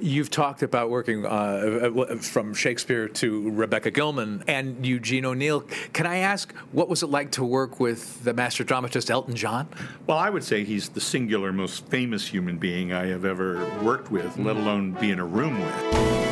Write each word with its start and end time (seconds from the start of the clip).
You've 0.00 0.30
talked 0.30 0.62
about 0.62 0.90
working 0.90 1.24
uh, 1.24 2.16
from 2.20 2.52
Shakespeare 2.52 3.06
to 3.08 3.50
Rebecca 3.50 3.92
Gilman 3.92 4.42
and 4.48 4.84
Eugene 4.84 5.24
O'Neill. 5.24 5.60
Can 5.92 6.06
I 6.06 6.16
ask, 6.16 6.52
what 6.72 6.88
was 6.88 7.04
it 7.04 7.08
like 7.08 7.30
to 7.32 7.44
work 7.44 7.78
with 7.78 8.24
the 8.24 8.34
master 8.34 8.64
dramatist 8.64 9.08
Elton 9.08 9.36
John? 9.36 9.68
Well, 10.06 10.18
I 10.18 10.30
would 10.30 10.42
say 10.42 10.64
he's 10.64 10.88
the 10.88 11.00
singular 11.00 11.52
most 11.52 11.86
famous 11.86 12.26
human 12.26 12.58
being 12.58 12.92
I 12.92 13.06
have 13.06 13.24
ever 13.24 13.64
worked 13.82 14.10
with, 14.10 14.36
let 14.36 14.56
alone 14.56 14.92
be 14.92 15.12
in 15.12 15.20
a 15.20 15.24
room 15.24 15.60
with. 15.60 16.23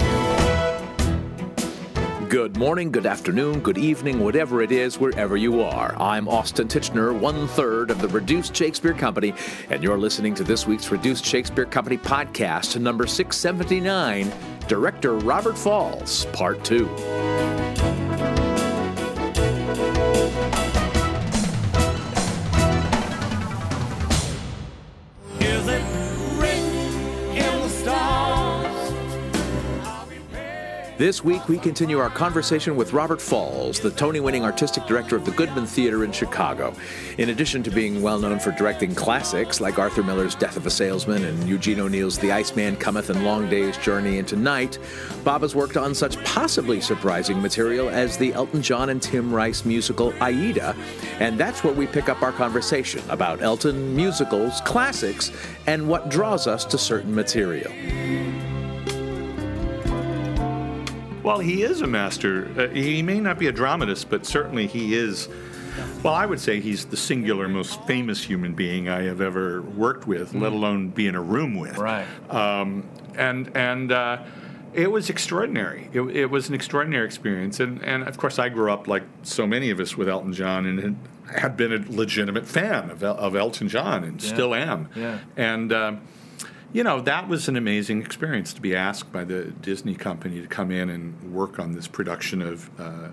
Good 2.33 2.57
morning, 2.57 2.91
good 2.91 3.05
afternoon, 3.05 3.61
good 3.61 3.77
evening, 3.77 4.19
whatever 4.19 4.63
it 4.63 4.73
is, 4.73 4.99
wherever 4.99 5.37
you 5.37 5.61
are. 5.61 5.95
I'm 6.01 6.27
Austin 6.27 6.67
Tichenor, 6.67 7.13
one 7.13 7.47
third 7.47 7.91
of 7.91 8.01
the 8.01 8.09
Reduced 8.09 8.57
Shakespeare 8.57 8.95
Company, 8.95 9.35
and 9.69 9.83
you're 9.83 9.99
listening 9.99 10.35
to 10.37 10.43
this 10.43 10.67
week's 10.67 10.91
Reduced 10.91 11.27
Shakespeare 11.27 11.67
Company 11.67 11.99
podcast, 11.99 12.81
number 12.81 13.07
679, 13.07 14.33
Director 14.67 15.13
Robert 15.17 15.59
Falls, 15.59 16.25
Part 16.33 16.65
2. 16.65 17.62
This 31.03 31.25
week, 31.25 31.49
we 31.49 31.59
continue 31.59 31.99
our 31.99 32.11
conversation 32.11 32.77
with 32.77 32.93
Robert 32.93 33.21
Falls, 33.21 33.81
the 33.81 33.91
Tony 33.91 34.21
winning 34.21 34.45
artistic 34.45 34.87
director 34.87 35.17
of 35.17 35.25
the 35.25 35.33
Goodman 35.33 35.67
Theater 35.67 36.05
in 36.05 36.13
Chicago. 36.13 36.73
In 37.19 37.31
addition 37.31 37.65
to 37.65 37.73
being 37.73 38.03
well 38.03 38.21
known 38.21 38.39
for 38.39 38.53
directing 38.53 38.95
classics 38.95 39.61
like 39.61 39.81
Arthur 39.81 40.05
Miller's 40.05 40.37
Death 40.37 40.57
of 40.57 40.65
a 40.65 40.71
Salesman 40.71 41.25
and 41.25 41.49
Eugene 41.49 41.81
O'Neill's 41.81 42.21
The 42.21 42.31
Iceman 42.31 42.77
Cometh 42.77 43.11
and 43.11 43.25
Long 43.25 43.51
Day's 43.51 43.77
Journey 43.79 44.19
into 44.19 44.37
Night, 44.37 44.79
Bob 45.25 45.43
has 45.43 45.57
worked 45.57 45.77
on 45.77 45.93
such 45.93 46.23
possibly 46.23 46.81
surprising 46.81 47.43
material 47.43 47.89
as 47.89 48.17
the 48.17 48.33
Elton 48.35 48.63
John 48.63 48.91
and 48.91 49.03
Tim 49.03 49.35
Rice 49.35 49.65
musical 49.65 50.15
Aida. 50.23 50.77
And 51.19 51.37
that's 51.37 51.65
where 51.65 51.75
we 51.75 51.89
pick 51.89 52.09
up 52.09 52.23
our 52.23 52.31
conversation 52.31 53.03
about 53.11 53.43
Elton, 53.43 53.97
musicals, 53.97 54.61
classics, 54.61 55.33
and 55.67 55.89
what 55.89 56.11
draws 56.11 56.47
us 56.47 56.65
to 56.67 56.79
certain 56.79 57.13
material. 57.13 57.73
Well, 61.23 61.39
he 61.39 61.63
is 61.63 61.83
a 61.83 61.87
master. 61.87 62.49
Uh, 62.57 62.69
he 62.69 63.03
may 63.03 63.21
not 63.21 63.39
be 63.39 63.47
a 63.47 63.53
dramatist, 63.53 64.11
but 64.11 64.27
certainly 64.27 64.67
he 64.67 64.95
is. 64.95 65.29
Well, 66.03 66.15
I 66.15 66.27
would 66.27 66.41
say 66.41 66.61
he's 66.61 66.85
the 66.85 66.97
singular 66.97 67.49
most 67.49 67.81
famous 67.85 68.23
human 68.23 68.55
being 68.55 68.89
I 68.89 69.03
have 69.03 69.21
ever 69.21 69.63
worked 69.63 70.07
with, 70.07 70.33
mm. 70.33 70.43
let 70.43 70.53
alone 70.53 70.89
be 70.89 71.07
in 71.07 71.15
a 71.15 71.23
room 71.23 71.55
with. 71.55 71.79
Right. 71.79 72.07
Um, 72.29 72.89
and 73.17 73.51
and 73.57 73.93
uh, 73.93 74.23
it 74.75 74.91
was 74.91 75.09
extraordinary. 75.11 75.89
It, 75.93 76.03
it, 76.03 76.27
was 76.27 76.49
an 76.49 76.55
extraordinary 76.55 77.07
experience, 77.07 77.61
and 77.61 77.83
and 77.85 78.03
of 78.03 78.19
course 78.19 78.39
I 78.39 78.49
grew 78.49 78.73
up 78.73 78.89
like 78.89 79.05
so 79.23 79.47
many 79.47 79.71
of 79.71 79.81
us 79.81 79.97
with 79.97 80.09
Elton 80.09 80.33
John, 80.33 80.67
and 80.67 80.99
had 81.35 81.57
been 81.57 81.73
a 81.73 81.85
legitimate 81.89 82.47
fan 82.47 82.91
of, 82.91 83.03
of 83.03 83.37
Elton 83.37 83.69
John, 83.69 84.05
and 84.05 84.23
yeah. 84.23 84.29
still 84.29 84.55
am. 84.55 84.89
Yeah. 84.97 85.21
And. 85.37 85.73
Uh, 85.73 85.97
you 86.73 86.83
know, 86.83 87.01
that 87.03 87.29
was 87.29 87.49
an 87.49 87.57
amazing 87.57 88.01
experience 88.01 88.53
to 88.55 88.61
be 88.61 88.75
asked 88.75 89.13
by 89.13 89.25
the 89.25 89.45
Disney 89.45 89.95
company 89.95 90.41
to 90.41 90.47
come 90.47 90.71
in 90.71 90.89
and 90.89 91.33
work 91.33 91.59
on 91.59 91.73
this 91.73 91.87
production 91.87 92.43
of. 92.43 92.71
Uh, 92.81 93.09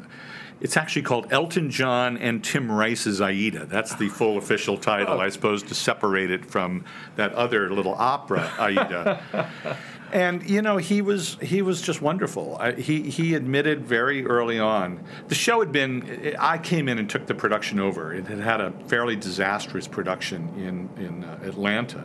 it's 0.62 0.76
actually 0.76 1.04
called 1.04 1.32
Elton 1.32 1.70
John 1.70 2.18
and 2.18 2.44
Tim 2.44 2.70
Rice's 2.70 3.22
Aida. 3.22 3.66
That's 3.66 3.96
the 3.96 4.10
full 4.10 4.38
official 4.38 4.78
title, 4.78 5.22
I 5.22 5.30
suppose, 5.30 5.64
to 5.64 5.74
separate 5.74 6.32
it 6.32 6.46
from 6.46 6.84
that 7.16 7.32
other 7.32 7.72
little 7.72 7.96
opera, 7.96 8.52
Aida. 8.60 9.50
and 10.12 10.48
you 10.50 10.62
know 10.62 10.76
he 10.76 11.02
was 11.02 11.38
he 11.42 11.62
was 11.62 11.82
just 11.82 12.02
wonderful. 12.02 12.58
I, 12.60 12.74
he 12.74 13.10
he 13.10 13.36
admitted 13.36 13.86
very 13.86 14.26
early 14.26 14.60
on 14.60 15.02
the 15.30 15.36
show 15.36 15.62
had 15.62 15.72
been. 15.72 16.36
I 16.38 16.58
came 16.58 16.90
in 16.90 17.00
and 17.00 17.10
took 17.10 17.26
the 17.26 17.36
production 17.36 17.80
over. 17.80 18.14
It 18.14 18.28
had 18.28 18.40
had 18.40 18.60
a 18.60 18.72
fairly 18.88 19.16
disastrous 19.16 19.88
production 19.88 20.50
in 20.58 21.06
in 21.06 21.24
uh, 21.24 21.40
Atlanta 21.44 22.04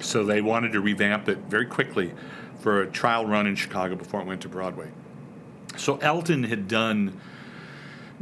so 0.00 0.24
they 0.24 0.40
wanted 0.40 0.72
to 0.72 0.80
revamp 0.80 1.28
it 1.28 1.38
very 1.48 1.66
quickly 1.66 2.12
for 2.60 2.82
a 2.82 2.86
trial 2.86 3.26
run 3.26 3.46
in 3.46 3.56
Chicago 3.56 3.94
before 3.94 4.20
it 4.20 4.26
went 4.26 4.40
to 4.42 4.48
Broadway. 4.48 4.90
So 5.76 5.96
Elton 5.98 6.44
had 6.44 6.68
done 6.68 7.20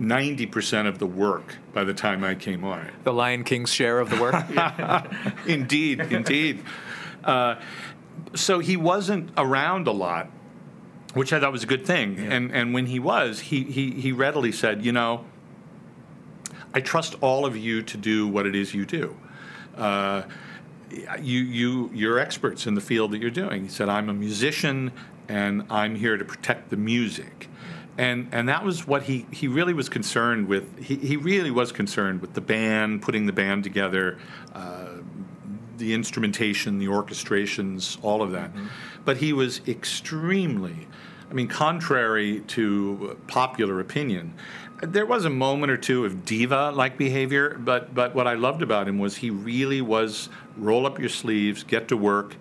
90% 0.01 0.87
of 0.87 0.99
the 0.99 1.07
work 1.07 1.57
by 1.73 1.85
the 1.85 1.95
time 1.95 2.25
I 2.25 2.35
came 2.35 2.65
on 2.65 2.81
it. 2.81 2.93
The 3.05 3.13
Lion 3.13 3.45
King's 3.45 3.73
share 3.73 4.01
of 4.01 4.11
the 4.11 4.21
work? 4.21 4.35
indeed, 5.47 6.01
indeed. 6.01 6.63
Uh, 7.23 7.57
so 8.35 8.59
he 8.59 8.77
wasn't 8.77 9.31
around 9.37 9.87
a 9.87 9.93
lot, 9.93 10.31
which 11.15 11.33
I 11.33 11.41
thought 11.41 11.53
was 11.53 11.63
a 11.63 11.67
good 11.67 11.87
thing. 11.87 12.17
Yeah. 12.17 12.33
And, 12.33 12.53
and 12.53 12.75
when 12.75 12.87
he 12.87 12.99
was, 12.99 13.41
he, 13.41 13.65
he, 13.65 13.91
he 13.93 14.13
readily 14.13 14.53
said, 14.53 14.85
You 14.85 14.93
know, 14.93 15.25
I 16.75 16.81
trust 16.81 17.17
all 17.21 17.45
of 17.45 17.57
you 17.57 17.83
to 17.83 17.97
do 17.97 18.27
what 18.27 18.47
it 18.47 18.55
is 18.55 18.75
you 18.75 18.87
do. 18.87 19.17
Uh, 19.77 20.23
you 21.21 21.41
you 21.41 21.91
you're 21.93 22.19
experts 22.19 22.67
in 22.67 22.75
the 22.75 22.81
field 22.81 23.11
that 23.13 23.21
you're 23.21 23.31
doing. 23.31 23.63
He 23.65 23.69
said, 23.69 23.89
I'm 23.89 24.09
a 24.09 24.15
musician 24.15 24.93
and 25.29 25.65
I'm 25.71 25.95
here 25.95 26.17
to 26.17 26.25
protect 26.25 26.71
the 26.71 26.77
music. 26.77 27.49
And 27.99 28.29
and 28.33 28.49
that 28.49 28.65
was 28.65 28.87
what 28.87 29.03
he, 29.03 29.27
he 29.31 29.49
really 29.49 29.75
was 29.75 29.89
concerned 29.89 30.49
with. 30.49 30.79
He, 30.79 30.97
he 30.97 31.17
really 31.17 31.51
was 31.51 31.73
concerned 31.73 32.21
with 32.21 32.33
the 32.33 32.41
band, 32.41 33.03
putting 33.03 33.27
the 33.27 33.33
band 33.33 33.65
together, 33.65 34.19
uh, 34.55 34.89
the 35.77 35.93
instrumentation, 35.93 36.79
the 36.79 36.87
orchestrations, 36.87 37.99
all 38.03 38.23
of 38.23 38.33
that. 38.33 38.51
Mm-hmm. 38.51 38.67
But 39.05 39.19
he 39.19 39.33
was 39.33 39.61
extremely, 39.69 40.87
I 41.33 41.35
mean, 41.35 41.49
contrary 41.49 42.41
to 42.49 43.17
popular 43.27 43.81
opinion, 43.81 44.35
there 44.83 45.07
was 45.07 45.25
a 45.25 45.31
moment 45.31 45.73
or 45.73 45.79
two 45.79 46.05
of 46.05 46.27
diva-like 46.27 46.99
behavior, 46.99 47.57
but 47.59 47.95
but 47.95 48.15
what 48.15 48.27
I 48.27 48.35
loved 48.35 48.61
about 48.61 48.87
him 48.87 48.99
was 48.99 49.17
he 49.17 49.31
really 49.31 49.81
was 49.81 50.29
roll 50.59 50.87
up 50.87 50.99
your 50.99 51.09
sleeves, 51.09 51.65
get 51.65 51.89
to 51.89 51.97
work. 51.97 52.37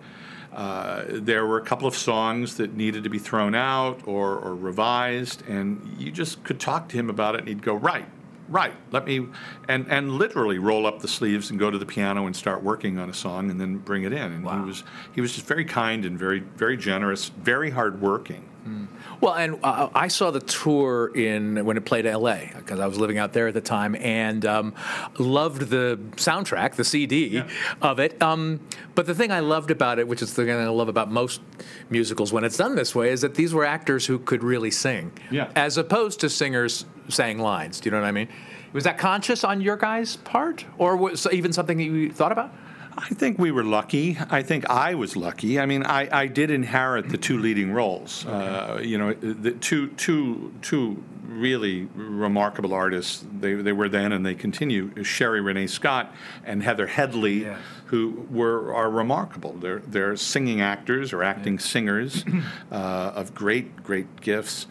Uh, 0.52 1.06
there 1.08 1.46
were 1.46 1.58
a 1.58 1.64
couple 1.64 1.88
of 1.88 1.96
songs 1.96 2.58
that 2.58 2.74
needed 2.74 3.06
to 3.06 3.10
be 3.10 3.18
thrown 3.18 3.56
out 3.56 4.02
or, 4.06 4.36
or 4.36 4.56
revised, 4.56 5.48
and 5.48 5.96
you 5.98 6.12
just 6.12 6.44
could 6.44 6.60
talk 6.60 6.90
to 6.90 6.98
him 6.98 7.10
about 7.10 7.36
it, 7.36 7.40
and 7.40 7.48
he'd 7.48 7.64
go, 7.64 7.76
"Right, 7.76 8.10
right, 8.50 8.74
let 8.92 9.06
me," 9.06 9.26
and 9.70 9.86
and 9.90 10.12
literally 10.12 10.60
roll 10.60 10.86
up 10.86 11.00
the 11.00 11.08
sleeves 11.08 11.50
and 11.50 11.58
go 11.58 11.72
to 11.72 11.78
the 11.78 11.86
piano 11.86 12.26
and 12.26 12.36
start 12.36 12.62
working 12.62 12.98
on 12.98 13.10
a 13.10 13.14
song, 13.14 13.50
and 13.50 13.62
then 13.62 13.78
bring 13.78 14.04
it 14.04 14.12
in. 14.12 14.34
And 14.34 14.44
wow. 14.44 14.60
he 14.60 14.66
was 14.66 14.84
he 15.16 15.22
was 15.22 15.34
just 15.34 15.46
very 15.46 15.64
kind 15.64 16.04
and 16.04 16.20
very 16.20 16.40
very 16.40 16.76
generous, 16.76 17.30
very 17.30 17.70
hardworking. 17.70 18.51
Mm. 18.66 18.88
Well, 19.22 19.34
and 19.34 19.60
uh, 19.64 19.90
I 19.94 20.08
saw 20.08 20.32
the 20.32 20.40
tour 20.40 21.12
in 21.16 21.66
when 21.66 21.78
it 21.78 21.86
played 21.86 22.06
L.A. 22.06 22.52
because 22.56 22.80
I 22.80 22.88
was 22.88 23.00
living 23.00 23.18
out 23.18 23.34
there 23.34 23.48
at 23.48 23.54
the 23.54 23.62
time, 23.62 23.96
and 23.96 24.46
um, 24.46 24.74
loved 25.18 25.70
the 25.70 26.00
soundtrack, 26.16 26.76
the 26.76 26.84
CD 26.84 27.28
yeah. 27.28 27.48
of 27.82 28.00
it. 28.00 28.22
Um, 28.22 28.60
but 28.94 29.08
the 29.08 29.16
thing 29.16 29.32
I 29.32 29.40
loved 29.40 29.72
about 29.72 30.00
it, 30.00 30.08
which 30.08 30.22
is 30.22 30.34
the 30.34 30.46
thing 30.46 30.56
I 30.56 30.68
love 30.68 30.90
about 30.90 31.12
most 31.12 31.42
musicals 31.90 32.32
when 32.32 32.44
it's 32.44 32.58
done 32.58 32.76
this 32.76 32.94
way, 32.94 33.10
is 33.10 33.22
that 33.22 33.36
these 33.36 33.54
were 33.54 33.66
actors 33.66 34.06
who 34.06 34.20
could 34.20 34.44
really 34.44 34.72
sing, 34.72 35.12
yeah. 35.32 35.52
as 35.56 35.78
opposed 35.78 36.20
to 36.22 36.30
singers 36.30 36.86
saying 37.10 37.40
lines. 37.40 37.80
Do 37.80 37.88
you 37.88 37.92
know 37.92 38.02
what 38.02 38.08
I 38.08 38.12
mean? 38.12 38.30
Was 38.74 38.86
that 38.86 38.98
conscious 38.98 39.44
on 39.44 39.62
your 39.62 39.76
guys' 39.76 40.16
part, 40.18 40.66
or 40.78 40.96
was 40.96 41.28
even 41.32 41.52
something 41.52 41.78
that 41.78 41.84
you 41.84 42.12
thought 42.12 42.32
about? 42.32 42.54
I 42.98 43.10
think 43.10 43.40
we 43.40 43.52
were 43.52 43.64
lucky. 43.64 44.18
I 44.30 44.44
think 44.44 44.70
I 44.70 44.96
was 44.96 45.16
lucky. 45.16 45.60
I 45.60 45.66
mean, 45.66 45.84
I, 45.84 46.10
I 46.12 46.28
did 46.28 46.52
inherit 46.52 47.10
the 47.10 47.18
two 47.18 47.38
leading 47.38 47.72
roles. 47.72 48.26
Okay. 48.26 48.34
Uh, 48.34 48.80
you 48.80 48.98
know, 48.98 49.14
the 49.14 49.52
two 49.52 49.90
two 49.90 50.54
two 50.62 51.04
really 51.32 51.88
remarkable 51.96 52.74
artists. 52.74 53.26
They 53.40 53.54
they 53.54 53.72
were 53.72 53.90
then 53.90 54.12
and 54.12 54.26
they 54.26 54.36
continue. 54.36 55.04
Sherie 55.04 55.42
Rene 55.42 55.68
Scott 55.68 56.14
and 56.44 56.64
Heather 56.64 56.88
Headley, 56.88 57.42
yes. 57.44 57.60
who 57.86 58.28
were 58.30 58.74
are 58.74 58.90
remarkable. 58.90 59.54
They're 59.54 59.80
they're 59.80 60.16
singing 60.18 60.62
actors 60.62 61.14
or 61.14 61.24
acting 61.24 61.54
yeah. 61.54 61.60
singers 61.60 62.26
uh, 62.72 62.76
of 63.16 63.34
great 63.34 63.84
great 63.84 64.22
gifts. 64.22 64.68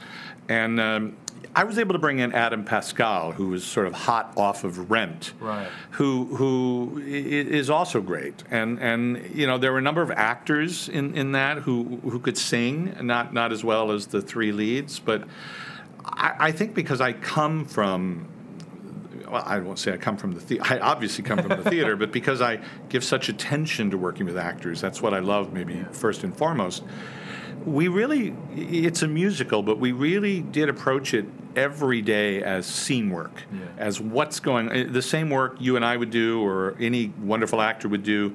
And 0.48 0.80
um, 0.80 1.16
I 1.54 1.64
was 1.64 1.78
able 1.78 1.94
to 1.94 1.98
bring 1.98 2.20
in 2.20 2.32
Adam 2.32 2.64
Pascal, 2.64 3.32
who 3.32 3.48
was 3.48 3.64
sort 3.64 3.86
of 3.86 3.92
hot 3.92 4.32
off 4.36 4.62
of 4.62 4.90
Rent, 4.90 5.32
right. 5.40 5.68
who 5.92 6.36
who 6.36 7.02
is 7.04 7.68
also 7.68 8.00
great, 8.00 8.44
and 8.50 8.78
and 8.78 9.34
you 9.34 9.46
know 9.46 9.58
there 9.58 9.72
were 9.72 9.78
a 9.78 9.82
number 9.82 10.02
of 10.02 10.10
actors 10.12 10.88
in, 10.88 11.16
in 11.16 11.32
that 11.32 11.58
who 11.58 12.00
who 12.04 12.20
could 12.20 12.38
sing, 12.38 12.96
not 13.00 13.34
not 13.34 13.52
as 13.52 13.64
well 13.64 13.90
as 13.90 14.06
the 14.06 14.22
three 14.22 14.52
leads, 14.52 15.00
but 15.00 15.24
I, 16.04 16.34
I 16.38 16.52
think 16.52 16.74
because 16.74 17.00
I 17.00 17.12
come 17.12 17.64
from 17.64 18.28
well, 19.30 19.42
I 19.46 19.58
won't 19.58 19.78
say 19.78 19.92
I 19.92 19.96
come 19.96 20.16
from 20.16 20.32
the 20.32 20.40
theater. 20.40 20.64
I 20.68 20.78
obviously 20.78 21.24
come 21.24 21.38
from 21.38 21.62
the 21.62 21.70
theater, 21.70 21.96
but 21.96 22.12
because 22.12 22.40
I 22.40 22.60
give 22.88 23.04
such 23.04 23.28
attention 23.28 23.90
to 23.90 23.98
working 23.98 24.26
with 24.26 24.36
actors, 24.36 24.80
that's 24.80 25.00
what 25.00 25.14
I 25.14 25.20
love, 25.20 25.52
maybe 25.52 25.84
first 25.92 26.24
and 26.24 26.36
foremost 26.36 26.82
we 27.66 27.88
really 27.88 28.34
it's 28.56 29.02
a 29.02 29.06
musical 29.06 29.62
but 29.62 29.78
we 29.78 29.92
really 29.92 30.40
did 30.40 30.70
approach 30.70 31.12
it 31.12 31.26
every 31.54 32.00
day 32.00 32.42
as 32.42 32.64
scene 32.64 33.10
work 33.10 33.42
yeah. 33.52 33.60
as 33.76 34.00
what's 34.00 34.40
going 34.40 34.70
eh, 34.70 34.86
the 34.88 35.02
same 35.02 35.28
work 35.28 35.56
you 35.60 35.76
and 35.76 35.84
i 35.84 35.94
would 35.94 36.08
do 36.08 36.40
or 36.40 36.74
any 36.80 37.12
wonderful 37.20 37.60
actor 37.60 37.86
would 37.86 38.02
do 38.02 38.34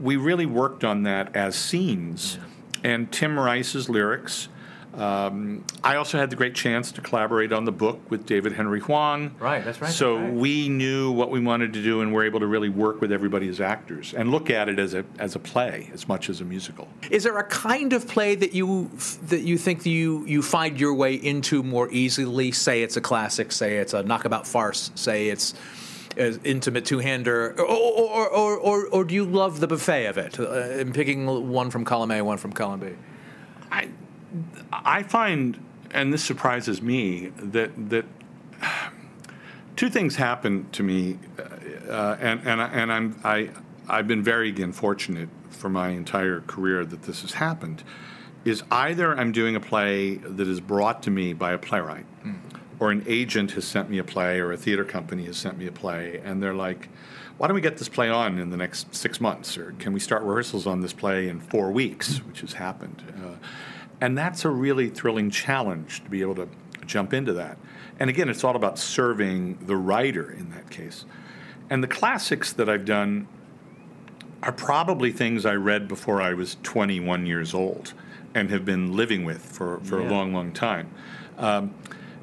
we 0.00 0.16
really 0.16 0.46
worked 0.46 0.84
on 0.84 1.04
that 1.04 1.34
as 1.36 1.54
scenes 1.54 2.38
yeah. 2.82 2.90
and 2.90 3.12
Tim 3.12 3.38
Rice's 3.38 3.88
lyrics. 3.88 4.48
Um, 4.94 5.64
I 5.82 5.96
also 5.96 6.18
had 6.18 6.30
the 6.30 6.36
great 6.36 6.54
chance 6.54 6.92
to 6.92 7.00
collaborate 7.00 7.52
on 7.52 7.64
the 7.64 7.72
book 7.72 8.00
with 8.10 8.26
David 8.26 8.52
Henry 8.52 8.80
Hwang. 8.80 9.34
Right, 9.40 9.64
that's 9.64 9.80
right, 9.80 9.90
So 9.90 10.14
that's 10.16 10.24
right. 10.30 10.34
we 10.34 10.68
knew 10.68 11.10
what 11.10 11.30
we 11.30 11.40
wanted 11.40 11.72
to 11.72 11.82
do, 11.82 12.00
and 12.00 12.12
we're 12.14 12.24
able 12.24 12.40
to 12.40 12.46
really 12.46 12.68
work 12.68 13.00
with 13.00 13.10
everybody 13.10 13.48
as 13.48 13.60
actors 13.60 14.14
and 14.14 14.30
look 14.30 14.50
at 14.50 14.68
it 14.68 14.78
as 14.78 14.94
a 14.94 15.04
as 15.18 15.34
a 15.34 15.38
play 15.38 15.90
as 15.92 16.06
much 16.06 16.30
as 16.30 16.40
a 16.40 16.44
musical. 16.44 16.86
Is 17.10 17.24
there 17.24 17.36
a 17.38 17.44
kind 17.44 17.92
of 17.92 18.06
play 18.06 18.34
that 18.36 18.54
you 18.54 18.88
that 19.28 19.42
you 19.42 19.58
think 19.58 19.84
you 19.84 20.24
you 20.26 20.42
find 20.42 20.78
your 20.78 20.94
way 20.94 21.14
into 21.14 21.62
more 21.62 21.90
easily? 21.90 22.52
Say 22.52 22.82
it's 22.82 22.96
a 22.96 23.00
classic. 23.00 23.50
Say 23.52 23.78
it's 23.78 23.94
a 23.94 24.02
knockabout 24.02 24.46
farce. 24.46 24.90
Say 24.94 25.28
it's 25.28 25.54
an 26.16 26.40
intimate 26.44 26.84
two-hander, 26.84 27.54
or 27.58 27.66
or, 27.66 28.28
or, 28.28 28.56
or, 28.58 28.86
or 28.86 29.04
do 29.04 29.16
you 29.16 29.24
love 29.24 29.58
the 29.58 29.66
buffet 29.66 30.06
of 30.06 30.18
it? 30.18 30.38
Uh, 30.38 30.44
and 30.52 30.94
picking 30.94 31.26
one 31.50 31.70
from 31.70 31.84
column 31.84 32.12
A, 32.12 32.22
one 32.22 32.38
from 32.38 32.52
column 32.52 32.78
B. 32.78 32.88
I 33.72 33.88
I 34.72 35.02
find, 35.02 35.62
and 35.92 36.12
this 36.12 36.22
surprises 36.24 36.82
me, 36.82 37.28
that 37.36 37.70
that 37.90 38.04
two 39.76 39.90
things 39.90 40.16
happen 40.16 40.68
to 40.72 40.82
me, 40.82 41.18
uh, 41.88 42.16
and 42.20 42.40
and 42.44 42.60
I- 42.62 42.68
and 42.68 42.92
I'm 42.92 43.20
I 43.24 43.50
I've 43.88 44.08
been 44.08 44.22
very 44.22 44.48
again 44.48 44.72
fortunate 44.72 45.28
for 45.50 45.68
my 45.68 45.88
entire 45.90 46.40
career 46.40 46.84
that 46.84 47.02
this 47.02 47.22
has 47.22 47.34
happened. 47.34 47.82
Is 48.44 48.62
either 48.70 49.16
I'm 49.18 49.32
doing 49.32 49.56
a 49.56 49.60
play 49.60 50.16
that 50.16 50.46
is 50.46 50.60
brought 50.60 51.02
to 51.04 51.10
me 51.10 51.32
by 51.32 51.52
a 51.52 51.58
playwright, 51.58 52.06
or 52.78 52.90
an 52.90 53.02
agent 53.06 53.52
has 53.52 53.64
sent 53.64 53.88
me 53.88 53.98
a 53.98 54.04
play, 54.04 54.38
or 54.40 54.52
a 54.52 54.56
theater 54.56 54.84
company 54.84 55.24
has 55.24 55.36
sent 55.38 55.56
me 55.58 55.66
a 55.66 55.72
play, 55.72 56.20
and 56.24 56.42
they're 56.42 56.54
like. 56.54 56.88
Why 57.36 57.48
don't 57.48 57.56
we 57.56 57.62
get 57.62 57.78
this 57.78 57.88
play 57.88 58.08
on 58.10 58.38
in 58.38 58.50
the 58.50 58.56
next 58.56 58.94
six 58.94 59.20
months? 59.20 59.58
Or 59.58 59.72
can 59.80 59.92
we 59.92 59.98
start 59.98 60.22
rehearsals 60.22 60.68
on 60.68 60.82
this 60.82 60.92
play 60.92 61.28
in 61.28 61.40
four 61.40 61.72
weeks, 61.72 62.18
which 62.18 62.42
has 62.42 62.52
happened? 62.52 63.02
Uh, 63.20 63.34
and 64.00 64.16
that's 64.16 64.44
a 64.44 64.50
really 64.50 64.88
thrilling 64.88 65.30
challenge 65.30 66.02
to 66.04 66.10
be 66.10 66.20
able 66.20 66.34
to 66.36 66.48
jump 66.86 67.12
into 67.14 67.32
that. 67.34 67.56
And 67.98 68.10
again, 68.10 68.28
it's 68.28 68.44
all 68.44 68.56
about 68.56 68.78
serving 68.78 69.58
the 69.66 69.76
writer 69.76 70.30
in 70.30 70.50
that 70.50 70.70
case. 70.70 71.04
And 71.70 71.82
the 71.82 71.88
classics 71.88 72.52
that 72.52 72.68
I've 72.68 72.84
done 72.84 73.28
are 74.42 74.52
probably 74.52 75.10
things 75.10 75.46
I 75.46 75.54
read 75.54 75.88
before 75.88 76.20
I 76.20 76.34
was 76.34 76.56
21 76.62 77.24
years 77.26 77.54
old 77.54 77.94
and 78.34 78.50
have 78.50 78.64
been 78.64 78.94
living 78.94 79.24
with 79.24 79.40
for, 79.42 79.78
for 79.80 80.00
Yeah. 80.00 80.08
a 80.08 80.10
long, 80.10 80.34
long 80.34 80.52
time. 80.52 80.90
Um, 81.38 81.72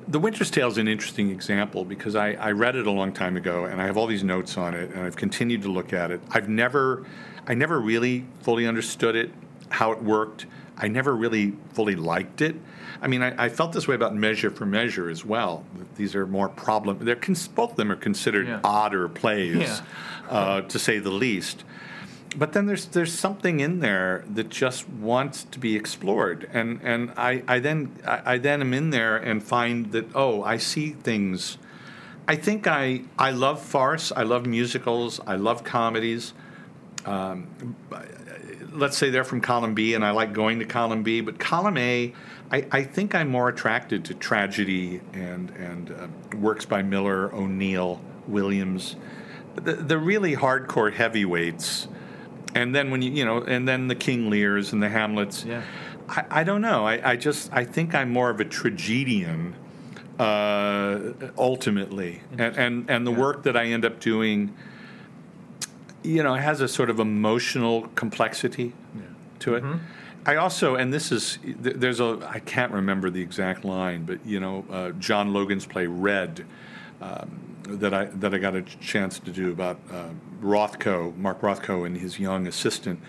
the 0.08 0.20
Winter's 0.20 0.52
Tale 0.52 0.68
is 0.68 0.78
an 0.78 0.88
interesting 0.88 1.30
example 1.32 1.86
because 1.86 2.16
I, 2.16 2.34
I 2.34 2.52
read 2.52 2.76
it 2.76 2.86
a 2.86 2.92
long 2.92 3.14
time 3.14 3.38
ago 3.38 3.66
and 3.66 3.82
I 3.82 3.86
have 3.86 3.98
all 3.98 4.08
these 4.08 4.24
notes 4.24 4.58
on 4.58 4.74
it 4.74 4.92
and 4.92 5.00
I've 5.00 5.16
continued 5.16 5.62
to 5.64 5.72
look 5.72 5.94
at 5.94 6.12
it. 6.12 6.20
I've 6.32 6.50
never, 6.50 7.06
I 7.48 7.54
never 7.54 7.80
really 7.80 8.26
fully 8.42 8.68
understood 8.68 9.16
it, 9.16 9.32
how 9.70 9.92
it 9.92 10.04
worked. 10.04 10.46
I 10.82 10.88
never 10.88 11.16
really 11.16 11.54
fully 11.74 11.96
liked 11.96 12.42
it. 12.42 12.56
I 13.02 13.08
mean, 13.08 13.22
I, 13.22 13.46
I 13.46 13.50
felt 13.50 13.72
this 13.72 13.88
way 13.88 13.96
about 13.96 14.16
Measure 14.16 14.50
for 14.50 14.66
Measure 14.66 15.10
as 15.10 15.24
well. 15.24 15.64
These 15.96 16.16
are 16.16 16.26
more 16.28 16.50
problem. 16.50 16.98
They're 17.06 17.16
cons- 17.16 17.48
both 17.48 17.72
of 17.72 17.78
them 17.78 17.92
are 17.92 17.96
considered 17.96 18.48
Yeah. 18.48 18.60
odder 18.64 19.08
plays, 19.08 19.56
Yeah. 19.56 19.82
uh, 20.30 20.62
to 20.62 20.80
say 20.80 21.00
the 21.00 21.12
least 21.12 21.64
but 22.38 22.54
then 22.54 22.66
there's 22.66 22.86
there's 22.86 23.12
something 23.14 23.60
in 23.60 23.82
there 23.82 24.24
that 24.34 24.48
just 24.48 24.88
wants 24.88 25.44
to 25.44 25.60
be 25.60 25.76
explored 25.76 26.50
and 26.54 26.80
and 26.82 27.12
I, 27.18 27.44
I 27.46 27.60
then 27.60 27.92
I, 28.08 28.22
I 28.36 28.38
then 28.38 28.62
am 28.62 28.74
in 28.74 28.90
there 28.92 29.18
and 29.18 29.44
find 29.44 29.92
that 29.92 30.06
oh 30.16 30.42
I 30.42 30.56
see 30.56 30.92
things 30.92 31.58
I 32.30 32.38
think 32.38 32.68
I 32.68 33.02
I 33.20 33.32
love 33.32 33.62
farce 33.62 34.14
I 34.16 34.24
love 34.24 34.46
musicals 34.46 35.20
I 35.28 35.36
love 35.36 35.66
comedies 35.66 36.34
um, 37.06 37.48
let's 38.72 38.98
say 38.98 39.10
they're 39.10 39.24
from 39.24 39.42
column 39.42 39.74
B 39.74 39.94
and 39.94 40.06
I 40.06 40.12
like 40.12 40.34
going 40.34 40.60
to 40.60 40.66
column 40.66 41.04
B 41.04 41.22
but 41.22 41.40
column 41.40 41.78
A 41.78 42.14
I, 42.52 42.66
I 42.72 42.84
think 42.84 43.16
I'm 43.16 43.30
more 43.30 43.50
attracted 43.50 44.06
to 44.06 44.14
tragedy 44.14 45.02
and 45.14 45.50
and 45.52 45.92
uh, 45.92 46.38
works 46.38 46.66
by 46.66 46.82
Miller 46.82 47.34
O'Neill 47.34 48.02
Williams 48.28 48.96
the, 49.56 49.74
the 49.74 49.98
really 49.98 50.36
hardcore 50.36 50.94
heavyweights. 50.94 51.88
And 52.54 52.76
then 52.76 52.92
when 52.92 53.02
you 53.02 53.12
you 53.12 53.26
know 53.26 53.42
and 53.42 53.68
then 53.68 53.88
the 53.88 53.96
king 53.96 54.30
lears 54.30 54.74
and 54.74 54.82
the 54.82 54.90
hamlets. 54.90 55.46
Yeah. 55.46 55.64
I, 56.10 56.26
I 56.30 56.44
don't 56.44 56.62
know. 56.62 56.86
I, 56.86 57.12
I 57.12 57.16
just 57.16 57.52
i 57.54 57.64
think 57.64 57.96
i'm 57.96 58.12
more 58.12 58.30
of 58.30 58.40
a 58.40 58.46
tragedian 58.46 59.56
uh, 60.20 61.14
ultimately. 61.38 62.22
And, 62.34 62.58
and 62.58 62.90
and 62.90 63.08
the 63.08 63.12
work 63.12 63.44
that 63.44 63.56
i 63.56 63.66
end 63.66 63.86
up 63.86 64.00
doing 64.00 64.54
you 66.04 66.24
know 66.24 66.34
it 66.34 66.42
has 66.42 66.62
a 66.62 66.68
sort 66.68 66.90
of 66.90 67.00
emotional 67.00 67.88
complexity 67.96 68.74
to 69.40 69.56
it 69.56 69.64
I 70.24 70.36
also, 70.36 70.76
and 70.76 70.94
this 70.94 71.12
is, 71.12 71.40
there's 71.44 72.00
a, 72.00 72.20
I 72.30 72.40
can't 72.40 72.72
remember 72.72 73.10
the 73.10 73.22
exact 73.22 73.66
line, 73.66 74.04
but 74.04 74.24
you 74.24 74.40
know, 74.40 74.66
uh, 74.70 74.92
John 74.92 75.34
Logan's 75.34 75.66
play 75.66 75.88
Red, 75.88 76.46
um, 77.02 77.52
that 77.64 77.94
I 77.94 78.06
that 78.06 78.34
I 78.34 78.38
got 78.38 78.56
a 78.56 78.62
chance 78.62 79.20
to 79.20 79.32
do 79.32 79.52
about 79.52 79.80
uh, 79.92 80.10
Rothko, 80.42 81.16
Mark 81.18 81.42
Rothko, 81.42 81.86
and 81.86 81.98
his 81.98 82.20
young 82.20 82.48
assistant. 82.48 83.00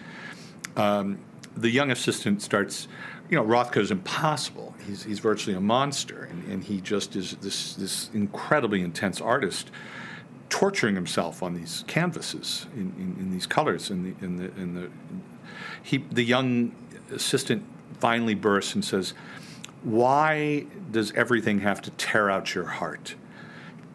Um, 0.76 1.18
the 1.56 1.68
young 1.70 1.90
assistant 1.90 2.40
starts, 2.40 2.88
you 3.28 3.36
know, 3.36 3.44
Rothko's 3.44 3.90
impossible. 3.90 4.74
He's 4.86 5.02
he's 5.04 5.18
virtually 5.18 5.56
a 5.56 5.60
monster, 5.60 6.28
and, 6.30 6.44
and 6.50 6.64
he 6.64 6.80
just 6.80 7.16
is 7.16 7.36
this 7.36 7.74
this 7.74 8.10
incredibly 8.14 8.80
intense 8.80 9.20
artist, 9.20 9.70
torturing 10.52 10.94
himself 10.94 11.42
on 11.42 11.54
these 11.54 11.82
canvases 11.86 12.66
in, 12.74 12.92
in, 12.98 13.16
in 13.18 13.30
these 13.30 13.46
colors 13.46 13.90
in 13.90 14.02
the 14.04 14.24
in 14.24 14.36
the 14.36 14.44
in 14.60 14.74
the 14.74 14.90
he 15.82 15.96
the 16.12 16.22
young 16.22 16.74
assistant 17.10 17.64
finally 17.98 18.34
bursts 18.34 18.74
and 18.74 18.84
says, 18.84 19.14
"Why 19.82 20.66
does 20.90 21.10
everything 21.12 21.60
have 21.60 21.80
to 21.82 21.90
tear 21.92 22.28
out 22.28 22.54
your 22.54 22.66
heart? 22.66 23.14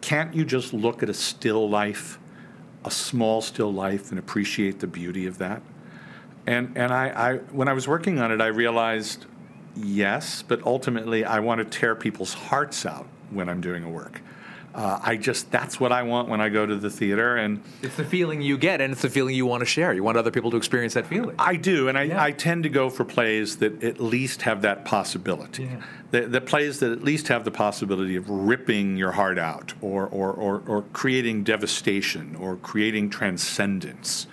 Can't 0.00 0.34
you 0.34 0.44
just 0.44 0.74
look 0.74 1.00
at 1.02 1.08
a 1.08 1.14
still 1.14 1.70
life, 1.70 2.18
a 2.84 2.90
small 2.90 3.40
still 3.40 3.72
life, 3.72 4.10
and 4.10 4.18
appreciate 4.18 4.80
the 4.80 4.88
beauty 4.88 5.26
of 5.26 5.38
that?" 5.38 5.62
And 6.44 6.76
and 6.76 6.92
I, 6.92 7.08
I 7.08 7.36
when 7.52 7.68
I 7.68 7.72
was 7.72 7.86
working 7.86 8.18
on 8.18 8.32
it, 8.32 8.40
I 8.40 8.48
realized, 8.48 9.26
yes, 9.76 10.42
but 10.42 10.60
ultimately 10.66 11.24
I 11.24 11.38
want 11.38 11.60
to 11.60 11.78
tear 11.78 11.94
people's 11.94 12.34
hearts 12.34 12.84
out 12.84 13.06
when 13.30 13.48
I'm 13.48 13.60
doing 13.60 13.84
a 13.84 13.88
work. 13.88 14.22
Uh, 14.74 15.00
I 15.02 15.16
just 15.16 15.50
that's 15.50 15.80
what 15.80 15.92
I 15.92 16.02
want 16.02 16.28
when 16.28 16.40
I 16.40 16.50
go 16.50 16.64
to 16.66 16.76
the 16.76 16.90
theater, 16.90 17.36
and 17.36 17.60
It's 17.82 17.96
the 17.96 18.04
feeling 18.04 18.40
you 18.42 18.56
get, 18.58 18.80
and 18.80 18.92
it's 18.92 19.02
the 19.02 19.10
feeling 19.10 19.34
you 19.34 19.46
want 19.46 19.60
to 19.60 19.66
share. 19.66 19.92
You 19.92 20.04
want 20.04 20.16
other 20.18 20.30
people 20.30 20.50
to 20.52 20.56
experience 20.56 20.94
that 20.94 21.06
feeling. 21.06 21.34
I 21.38 21.56
do, 21.56 21.88
and 21.88 21.98
I, 21.98 22.02
Yeah. 22.04 22.22
I 22.22 22.30
tend 22.32 22.62
to 22.62 22.68
go 22.68 22.88
for 22.90 23.04
plays 23.04 23.56
that 23.58 23.82
at 23.82 23.98
least 24.00 24.42
have 24.42 24.62
that 24.62 24.84
possibility. 24.84 25.64
Yeah. 25.64 25.82
The, 26.10 26.20
the 26.22 26.40
plays 26.40 26.78
that 26.80 26.92
at 26.92 27.02
least 27.02 27.28
have 27.28 27.44
the 27.44 27.50
possibility 27.50 28.16
of 28.16 28.30
ripping 28.30 28.96
your 28.96 29.12
heart 29.12 29.38
out, 29.38 29.74
or, 29.80 30.06
or, 30.06 30.32
or, 30.32 30.62
or 30.66 30.82
creating 30.92 31.44
devastation, 31.44 32.36
or 32.36 32.56
creating 32.56 33.10
transcendence. 33.10 34.26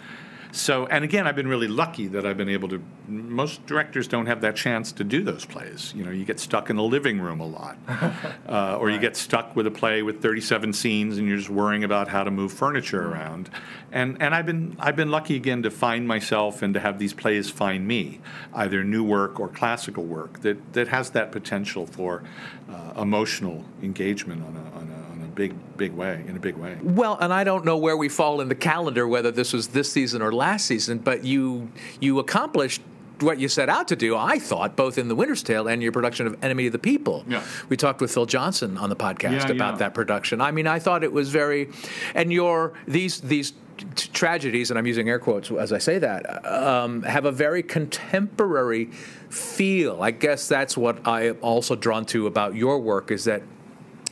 So, 0.56 0.86
and 0.86 1.04
again, 1.04 1.28
I've 1.28 1.36
been 1.36 1.50
really 1.50 1.68
lucky 1.68 2.08
that 2.08 2.26
I've 2.26 2.38
been 2.38 2.48
able 2.48 2.70
to. 2.70 2.82
Most 3.10 3.66
directors 3.66 4.08
don't 4.08 4.28
have 4.28 4.40
that 4.42 4.56
chance 4.56 4.94
to 4.94 5.04
do 5.04 5.22
those 5.22 5.44
plays. 5.44 5.94
You 5.94 6.06
know, 6.06 6.12
you 6.12 6.24
get 6.24 6.40
stuck 6.40 6.70
in 6.70 6.78
the 6.78 6.84
living 6.84 7.20
room 7.20 7.42
a 7.42 7.46
lot, 7.46 7.78
uh, 8.48 8.78
or 8.78 8.90
you 8.90 8.98
get 8.98 9.18
stuck 9.18 9.54
with 9.54 9.68
a 9.68 9.72
play 9.72 10.02
with 10.02 10.22
37 10.22 10.72
scenes, 10.72 11.18
and 11.18 11.28
you're 11.28 11.38
just 11.38 11.50
worrying 11.50 11.84
about 11.84 12.08
how 12.08 12.24
to 12.24 12.32
move 12.32 12.54
furniture 12.54 13.06
around. 13.06 13.50
And 13.92 14.22
and 14.22 14.34
I've 14.34 14.46
been 14.46 14.78
I've 14.80 14.96
been 14.96 15.12
lucky 15.12 15.36
again 15.36 15.62
to 15.64 15.70
find 15.70 16.08
myself 16.08 16.62
and 16.62 16.74
to 16.74 16.80
have 16.80 17.00
these 17.00 17.14
plays 17.14 17.50
find 17.50 17.86
me, 17.86 18.22
either 18.54 18.82
new 18.82 19.04
work 19.04 19.42
or 19.42 19.50
classical 19.50 20.06
work 20.06 20.40
that 20.42 20.72
that 20.72 20.88
has 20.88 21.10
that 21.12 21.34
potential 21.34 21.86
for 21.86 22.24
uh, 22.72 23.02
emotional 23.02 23.66
engagement 23.84 24.42
on 24.42 24.56
a 24.56 24.80
on 24.80 24.90
a 24.90 25.05
big 25.36 25.54
big 25.78 25.92
way 25.94 26.24
in 26.28 26.36
a 26.36 26.40
big 26.40 26.56
way. 26.56 26.78
Well, 26.82 27.18
and 27.20 27.34
I 27.34 27.44
don't 27.44 27.66
know 27.66 27.78
where 27.78 27.98
we 27.98 28.10
fall 28.10 28.42
in 28.42 28.48
the 28.50 28.56
calendar, 28.56 29.08
whether 29.08 29.32
this 29.32 29.54
was 29.54 29.68
this 29.68 29.92
season 29.92 30.22
or 30.22 30.32
last 30.32 30.66
season, 30.66 31.00
but 31.00 31.24
you 31.24 31.70
you 32.00 32.20
accomplished 32.20 32.82
what 33.20 33.40
you 33.40 33.48
set 33.48 33.70
out 33.70 33.88
to 33.88 33.96
do, 33.96 34.16
I 34.18 34.40
thought, 34.40 34.76
both 34.76 34.98
in 34.98 35.08
The 35.08 35.16
Winter's 35.16 35.42
Tale 35.42 35.68
and 35.70 35.82
your 35.82 35.94
production 35.94 36.28
of 36.28 36.44
Enemy 36.44 36.66
of 36.68 36.74
the 36.74 36.80
People. 36.80 37.24
Yeah. 37.28 37.44
We 37.70 37.78
talked 37.78 38.02
with 38.02 38.14
Phil 38.14 38.26
Johnson 38.26 38.78
on 38.78 38.90
the 38.90 38.96
podcast 38.96 39.48
Yeah, 39.48 39.52
about 39.52 39.74
yeah. 39.76 39.78
that 39.80 39.94
production. 39.94 40.42
I 40.42 40.52
mean, 40.52 40.68
I 40.68 40.80
thought 40.80 41.02
it 41.02 41.14
was 41.14 41.30
very, 41.30 41.70
and 42.14 42.32
your 42.34 42.74
these 42.88 43.22
these 43.22 43.54
t- 43.78 44.10
tragedies, 44.12 44.70
and 44.70 44.78
I'm 44.78 44.86
using 44.86 45.08
air 45.08 45.20
quotes 45.20 45.50
as 45.52 45.72
I 45.72 45.78
say 45.78 45.98
that, 46.00 46.46
um, 46.46 47.04
have 47.04 47.26
a 47.26 47.32
very 47.32 47.64
contemporary 47.64 48.86
feel. 49.30 50.02
I 50.02 50.12
guess 50.12 50.48
that's 50.48 50.76
what 50.78 51.08
I 51.08 51.28
am 51.28 51.38
also 51.42 51.76
drawn 51.76 52.06
to 52.08 52.28
about 52.28 52.56
your 52.56 52.80
work 52.80 53.12
is 53.12 53.24
that 53.26 53.44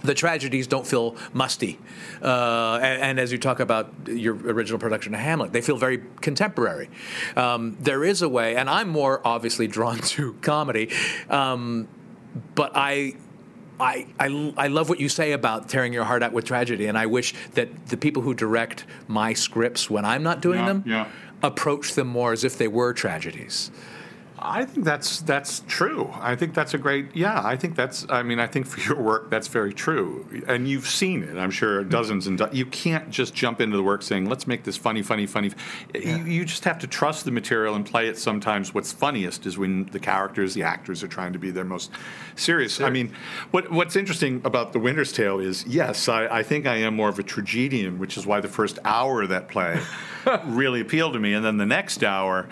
the 0.04 0.14
tragedies 0.14 0.68
don't 0.68 0.86
feel 0.86 1.16
musty. 1.34 1.80
Uh, 2.22 2.80
and, 2.82 3.02
and 3.02 3.20
as 3.20 3.32
you 3.32 3.38
talk 3.38 3.60
about 3.60 3.92
your 4.08 4.36
original 4.36 4.80
production 4.80 5.14
of 5.14 5.20
Hamlet, 5.22 5.54
they 5.54 5.62
feel 5.62 5.78
very 5.78 6.04
contemporary. 6.22 6.90
Um, 7.36 7.78
there 7.80 8.04
is 8.04 8.22
a 8.22 8.30
way, 8.30 8.56
and 8.56 8.70
I'm 8.70 8.90
more 8.90 9.22
obviously 9.26 9.68
drawn 9.68 9.98
to 10.16 10.34
comedy, 10.42 10.90
um, 11.30 11.88
but 12.56 12.72
I. 12.76 13.16
I, 13.80 14.06
I, 14.20 14.54
I 14.56 14.68
love 14.68 14.88
what 14.88 15.00
you 15.00 15.10
say 15.10 15.32
about 15.32 15.68
tearing 15.68 15.94
your 15.94 16.04
heart 16.04 16.22
out 16.22 16.32
with 16.32 16.46
tragedy, 16.46 16.86
and 16.86 16.96
I 16.96 17.08
wish 17.08 17.34
that 17.56 17.88
the 17.88 17.98
people 17.98 18.22
who 18.22 18.36
direct 18.36 18.86
my 19.08 19.34
scripts 19.34 19.90
when 19.90 20.06
I'm 20.06 20.22
not 20.22 20.42
doing 20.42 20.60
Yeah, 20.60 20.66
them 20.68 20.84
yeah. 20.86 21.08
approach 21.42 21.96
them 21.96 22.08
more 22.08 22.32
as 22.32 22.44
if 22.44 22.56
they 22.56 22.68
were 22.68 22.94
tragedies. 22.94 23.72
I 24.46 24.66
think 24.66 24.84
that's 24.84 25.22
that's 25.22 25.64
true. 25.68 26.12
I 26.16 26.36
think 26.36 26.54
that's 26.54 26.74
a 26.74 26.78
great. 26.78 27.16
Yeah, 27.16 27.42
I 27.42 27.56
think 27.56 27.78
that's. 27.78 28.06
I 28.10 28.24
mean, 28.24 28.40
I 28.40 28.48
think 28.48 28.68
for 28.68 28.82
your 28.82 29.02
work, 29.02 29.30
that's 29.30 29.48
very 29.48 29.74
true. 29.74 30.28
And 30.48 30.68
you've 30.68 30.86
seen 30.86 31.24
it, 31.24 31.38
I'm 31.38 31.50
sure, 31.50 31.82
dozens 31.86 32.28
and 32.28 32.38
do- 32.38 32.50
you 32.52 32.66
can't 32.66 33.10
just 33.10 33.34
jump 33.34 33.62
into 33.62 33.78
the 33.78 33.84
work 33.84 34.02
saying, 34.02 34.28
"Let's 34.28 34.46
make 34.46 34.66
this 34.66 34.76
funny, 34.76 35.02
funny, 35.02 35.28
funny." 35.28 35.52
You, 35.96 36.18
you 36.26 36.44
just 36.44 36.66
have 36.66 36.78
to 36.80 36.88
trust 36.88 37.24
the 37.24 37.32
material 37.32 37.76
and 37.76 37.86
play 37.86 38.10
it. 38.10 38.18
Sometimes 38.18 38.74
what's 38.74 38.92
funniest 38.92 39.46
is 39.46 39.58
when 39.58 39.86
the 39.86 40.00
characters, 40.00 40.54
the 40.54 40.64
actors, 40.64 41.04
are 41.04 41.08
trying 41.08 41.32
to 41.32 41.40
be 41.40 41.50
their 41.50 41.64
most 41.64 41.90
serious. 42.36 42.82
I 42.82 42.90
mean, 42.90 43.14
what 43.52 43.72
what's 43.72 43.96
interesting 43.96 44.42
about 44.44 44.74
The 44.74 44.80
Winter's 44.80 45.14
Tale 45.14 45.40
is, 45.40 45.66
yes, 45.66 46.10
I, 46.10 46.28
I 46.28 46.44
think 46.44 46.68
I 46.68 46.76
am 46.76 46.98
more 46.98 47.08
of 47.08 47.18
a 47.18 47.24
tragedian, 47.24 47.98
which 47.98 48.18
is 48.18 48.26
why 48.26 48.42
the 48.42 48.50
first 48.50 48.78
hour 48.84 49.22
of 49.22 49.30
that 49.30 49.48
play 49.48 49.80
really 50.44 50.82
appealed 50.82 51.14
to 51.14 51.20
me, 51.20 51.34
and 51.34 51.46
then 51.46 51.56
the 51.56 51.66
next 51.66 52.04
hour. 52.04 52.50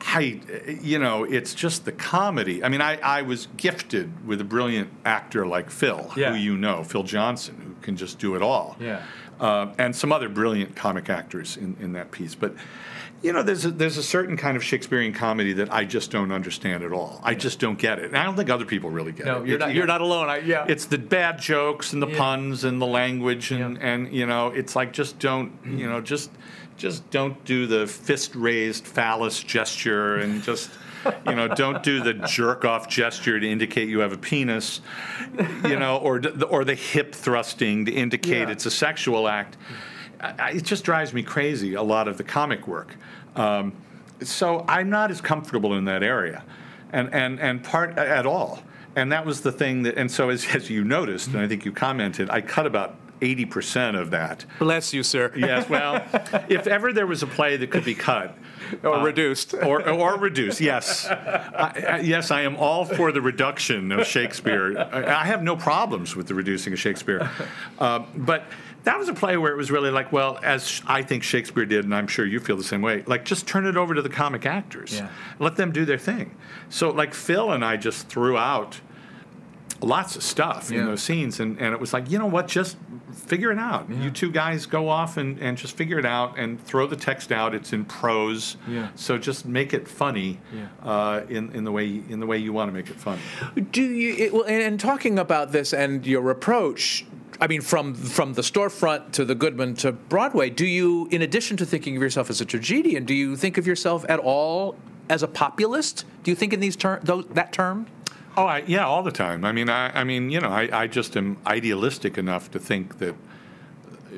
I, 0.00 0.40
you 0.80 0.98
know, 0.98 1.24
it's 1.24 1.54
just 1.54 1.84
the 1.84 1.92
comedy. 1.92 2.62
I 2.62 2.68
mean, 2.68 2.80
I, 2.80 2.96
I 3.00 3.22
was 3.22 3.48
gifted 3.56 4.26
with 4.26 4.40
a 4.40 4.44
brilliant 4.44 4.90
actor 5.04 5.46
like 5.46 5.70
Phil, 5.70 6.12
Yeah. 6.16 6.32
who 6.32 6.38
you 6.38 6.56
know, 6.56 6.84
Phil 6.84 7.02
Johnson, 7.02 7.60
who 7.64 7.74
can 7.82 7.96
just 7.96 8.18
do 8.18 8.34
it 8.36 8.42
all. 8.42 8.76
Yeah. 8.80 9.02
Uh, 9.40 9.72
and 9.78 9.94
some 9.94 10.12
other 10.12 10.28
brilliant 10.28 10.74
comic 10.76 11.08
actors 11.10 11.56
in, 11.56 11.76
in 11.80 11.92
that 11.92 12.10
piece. 12.10 12.34
But, 12.34 12.54
you 13.22 13.32
know, 13.32 13.42
there's 13.42 13.64
a, 13.64 13.70
there's 13.70 13.96
a 13.96 14.02
certain 14.02 14.36
kind 14.36 14.56
of 14.56 14.62
Shakespearean 14.64 15.12
comedy 15.12 15.52
that 15.54 15.72
I 15.72 15.84
just 15.84 16.10
don't 16.10 16.30
understand 16.32 16.82
at 16.84 16.92
all. 16.92 17.20
I 17.24 17.34
just 17.34 17.58
don't 17.60 17.78
get 17.78 17.98
it. 17.98 18.06
And 18.06 18.16
I 18.16 18.24
don't 18.24 18.36
think 18.36 18.50
other 18.50 18.64
people 18.64 18.90
really 18.90 19.12
get 19.12 19.26
No, 19.26 19.42
it. 19.42 19.46
you're 19.48 19.56
It- 19.56 19.60
not. 19.60 19.74
You're 19.74 19.86
not 19.86 20.00
alone. 20.00 20.28
I, 20.28 20.38
yeah. 20.38 20.64
it's 20.68 20.86
the 20.86 20.98
bad 20.98 21.40
jokes 21.40 21.92
and 21.92 22.00
the 22.02 22.08
Yeah. 22.08 22.18
puns 22.18 22.64
and 22.64 22.80
the 22.80 22.86
language 22.86 23.50
and, 23.50 23.76
Yeah. 23.76 23.86
and 23.88 24.12
you 24.12 24.26
know 24.26 24.48
it's 24.48 24.74
like 24.76 24.92
just 24.92 25.18
don't 25.18 25.52
you 25.64 25.88
know 25.88 26.00
just 26.00 26.30
just 26.78 27.08
don't 27.10 27.44
do 27.44 27.66
the 27.66 27.86
fist 27.86 28.34
raised 28.34 28.86
phallus 28.86 29.42
gesture 29.42 30.16
and 30.16 30.42
just 30.42 30.70
you 31.26 31.34
know 31.34 31.48
don't 31.48 31.82
do 31.82 32.02
the 32.02 32.14
jerk 32.14 32.64
off 32.64 32.88
gesture 32.88 33.38
to 33.38 33.48
indicate 33.48 33.88
you 33.88 33.98
have 33.98 34.12
a 34.12 34.18
penis 34.18 34.80
you 35.64 35.78
know 35.78 35.98
or 35.98 36.18
the, 36.20 36.46
or 36.46 36.64
the 36.64 36.74
hip 36.74 37.14
thrusting 37.14 37.84
to 37.84 37.92
indicate 37.92 38.46
Yeah. 38.46 38.50
it's 38.50 38.66
a 38.66 38.70
sexual 38.70 39.28
act. 39.28 39.56
I, 40.20 40.34
I- 40.38 40.50
it 40.52 40.64
just 40.64 40.84
drives 40.84 41.12
me 41.12 41.22
crazy 41.22 41.74
a 41.74 41.82
lot 41.82 42.08
of 42.08 42.16
the 42.16 42.24
comic 42.24 42.66
work. 42.66 42.94
Um, 43.36 43.72
so 44.22 44.64
I'm 44.68 44.90
not 44.90 45.10
as 45.10 45.20
comfortable 45.20 45.74
in 45.74 45.84
that 45.84 46.02
area 46.02 46.44
and 46.92 47.12
and 47.12 47.38
and 47.40 47.62
part 47.62 47.98
at 47.98 48.24
all. 48.26 48.62
And 48.96 49.12
that 49.12 49.24
was 49.26 49.40
the 49.42 49.52
thing 49.52 49.82
that 49.82 49.96
and 49.96 50.10
so 50.10 50.28
as, 50.30 50.46
as 50.54 50.70
you 50.70 50.82
noticed 50.84 51.28
and 51.28 51.38
I 51.38 51.46
think 51.48 51.64
you 51.64 51.72
commented 51.72 52.30
I 52.30 52.40
cut 52.40 52.66
about 52.66 52.96
80% 53.20 53.98
of 53.98 54.10
that 54.10 54.44
Bless 54.58 54.92
you, 54.92 55.02
sir. 55.02 55.32
yes 55.36 55.68
well 55.68 56.04
if 56.48 56.66
ever 56.66 56.92
there 56.92 57.06
was 57.06 57.22
a 57.22 57.26
play 57.26 57.56
that 57.56 57.70
could 57.70 57.84
be 57.84 57.94
cut 57.94 58.36
Or 58.82 58.98
reduced. 59.02 59.54
or, 59.54 59.88
or 59.88 60.18
reduced. 60.18 60.60
Yes, 60.60 61.06
I, 61.06 61.84
I, 61.88 62.00
yes, 62.00 62.30
I 62.30 62.42
am 62.42 62.56
all 62.56 62.84
for 62.84 63.12
the 63.12 63.22
reduction 63.22 63.90
of 63.92 64.06
Shakespeare. 64.06 64.78
I, 64.78 65.04
I 65.22 65.24
have 65.24 65.42
no 65.42 65.56
problems 65.56 66.14
with 66.14 66.26
the 66.26 66.34
reducing 66.34 66.74
of 66.74 66.78
Shakespeare, 66.78 67.30
uh, 67.78 68.00
but 68.14 68.44
that 68.84 68.98
was 68.98 69.08
a 69.08 69.14
play 69.14 69.38
where 69.38 69.52
it 69.52 69.56
was 69.56 69.70
really 69.70 69.90
like, 69.90 70.12
well, 70.12 70.38
as 70.42 70.82
I 70.86 71.00
think 71.02 71.22
Shakespeare 71.22 71.64
did, 71.64 71.84
and 71.86 71.94
I'm 71.94 72.06
sure 72.06 72.26
you 72.26 72.40
feel 72.40 72.58
the 72.58 72.62
same 72.64 72.82
way. 72.82 73.04
Like, 73.06 73.24
just 73.24 73.46
turn 73.46 73.64
it 73.66 73.76
over 73.78 73.94
to 73.94 74.02
the 74.02 74.08
comic 74.10 74.44
actors, 74.44 74.94
Yeah. 74.96 75.08
let 75.38 75.56
them 75.56 75.72
do 75.72 75.86
their 75.86 75.96
thing. 75.98 76.34
So, 76.68 76.90
like 76.90 77.14
Phil 77.14 77.52
and 77.52 77.64
I 77.64 77.78
just 77.78 78.08
threw 78.08 78.36
out 78.36 78.80
lots 79.80 80.16
of 80.16 80.22
stuff 80.22 80.70
Yeah. 80.70 80.80
in 80.80 80.86
those 80.86 81.02
scenes 81.02 81.38
and, 81.40 81.58
and 81.60 81.72
it 81.72 81.80
was 81.80 81.92
like 81.92 82.10
you 82.10 82.18
know 82.18 82.26
what 82.26 82.48
just 82.48 82.76
figure 83.14 83.52
it 83.52 83.58
out 83.58 83.88
you 83.90 84.10
two 84.10 84.30
guys 84.30 84.66
go 84.66 84.88
off 84.88 85.16
and, 85.16 85.38
and 85.38 85.56
just 85.56 85.76
figure 85.76 85.98
it 85.98 86.04
out 86.06 86.38
and 86.38 86.60
throw 86.64 86.86
the 86.86 86.96
text 86.96 87.30
out 87.30 87.54
it's 87.54 87.72
in 87.72 87.84
prose 87.84 88.56
Yeah. 88.68 88.88
so 88.96 89.18
just 89.18 89.46
make 89.46 89.72
it 89.72 89.86
funny 89.86 90.40
Yeah. 90.52 90.66
uh, 90.82 91.20
in, 91.28 91.52
in 91.52 91.64
the 91.64 91.70
way 91.72 92.02
in 92.08 92.18
the 92.20 92.26
way 92.26 92.38
you 92.38 92.52
want 92.52 92.68
to 92.70 92.74
make 92.74 92.90
it 92.90 92.96
funny 92.96 93.20
Do 93.70 93.82
you? 93.82 94.14
It, 94.14 94.32
well, 94.32 94.44
and, 94.44 94.62
and 94.62 94.80
talking 94.80 95.18
about 95.18 95.52
this 95.52 95.72
and 95.72 96.04
your 96.06 96.28
approach. 96.30 97.04
I 97.40 97.46
mean, 97.46 97.60
from 97.60 97.94
from 97.94 98.34
the 98.34 98.42
storefront 98.42 99.12
to 99.12 99.24
the 99.24 99.34
Goodman 99.36 99.74
to 99.76 99.92
Broadway. 99.92 100.50
Do 100.50 100.66
you, 100.66 101.06
in 101.12 101.22
addition 101.22 101.56
to 101.58 101.66
thinking 101.66 101.94
of 101.96 102.02
yourself 102.02 102.30
as 102.30 102.40
a 102.40 102.44
tragedian, 102.44 103.04
do 103.04 103.14
you 103.14 103.36
think 103.36 103.58
of 103.58 103.64
yourself 103.66 104.04
at 104.08 104.18
all 104.18 104.74
as 105.08 105.22
a 105.22 105.28
populist? 105.28 106.04
Do 106.24 106.32
you 106.32 106.34
think 106.34 106.52
in 106.52 106.58
these 106.58 106.74
ter- 106.74 106.98
those, 107.00 107.26
that 107.28 107.52
term? 107.52 107.86
Oh 108.38 108.46
I, 108.46 108.64
yeah 108.66 108.86
all 108.86 109.02
the 109.02 109.12
time 109.12 109.44
i 109.44 109.52
mean 109.52 109.68
i, 109.68 110.00
I 110.00 110.04
mean 110.04 110.30
you 110.30 110.40
know 110.40 110.50
I, 110.50 110.68
I 110.72 110.86
just 110.86 111.16
am 111.16 111.38
idealistic 111.46 112.18
enough 112.18 112.50
to 112.52 112.58
think 112.58 112.98
that 112.98 113.14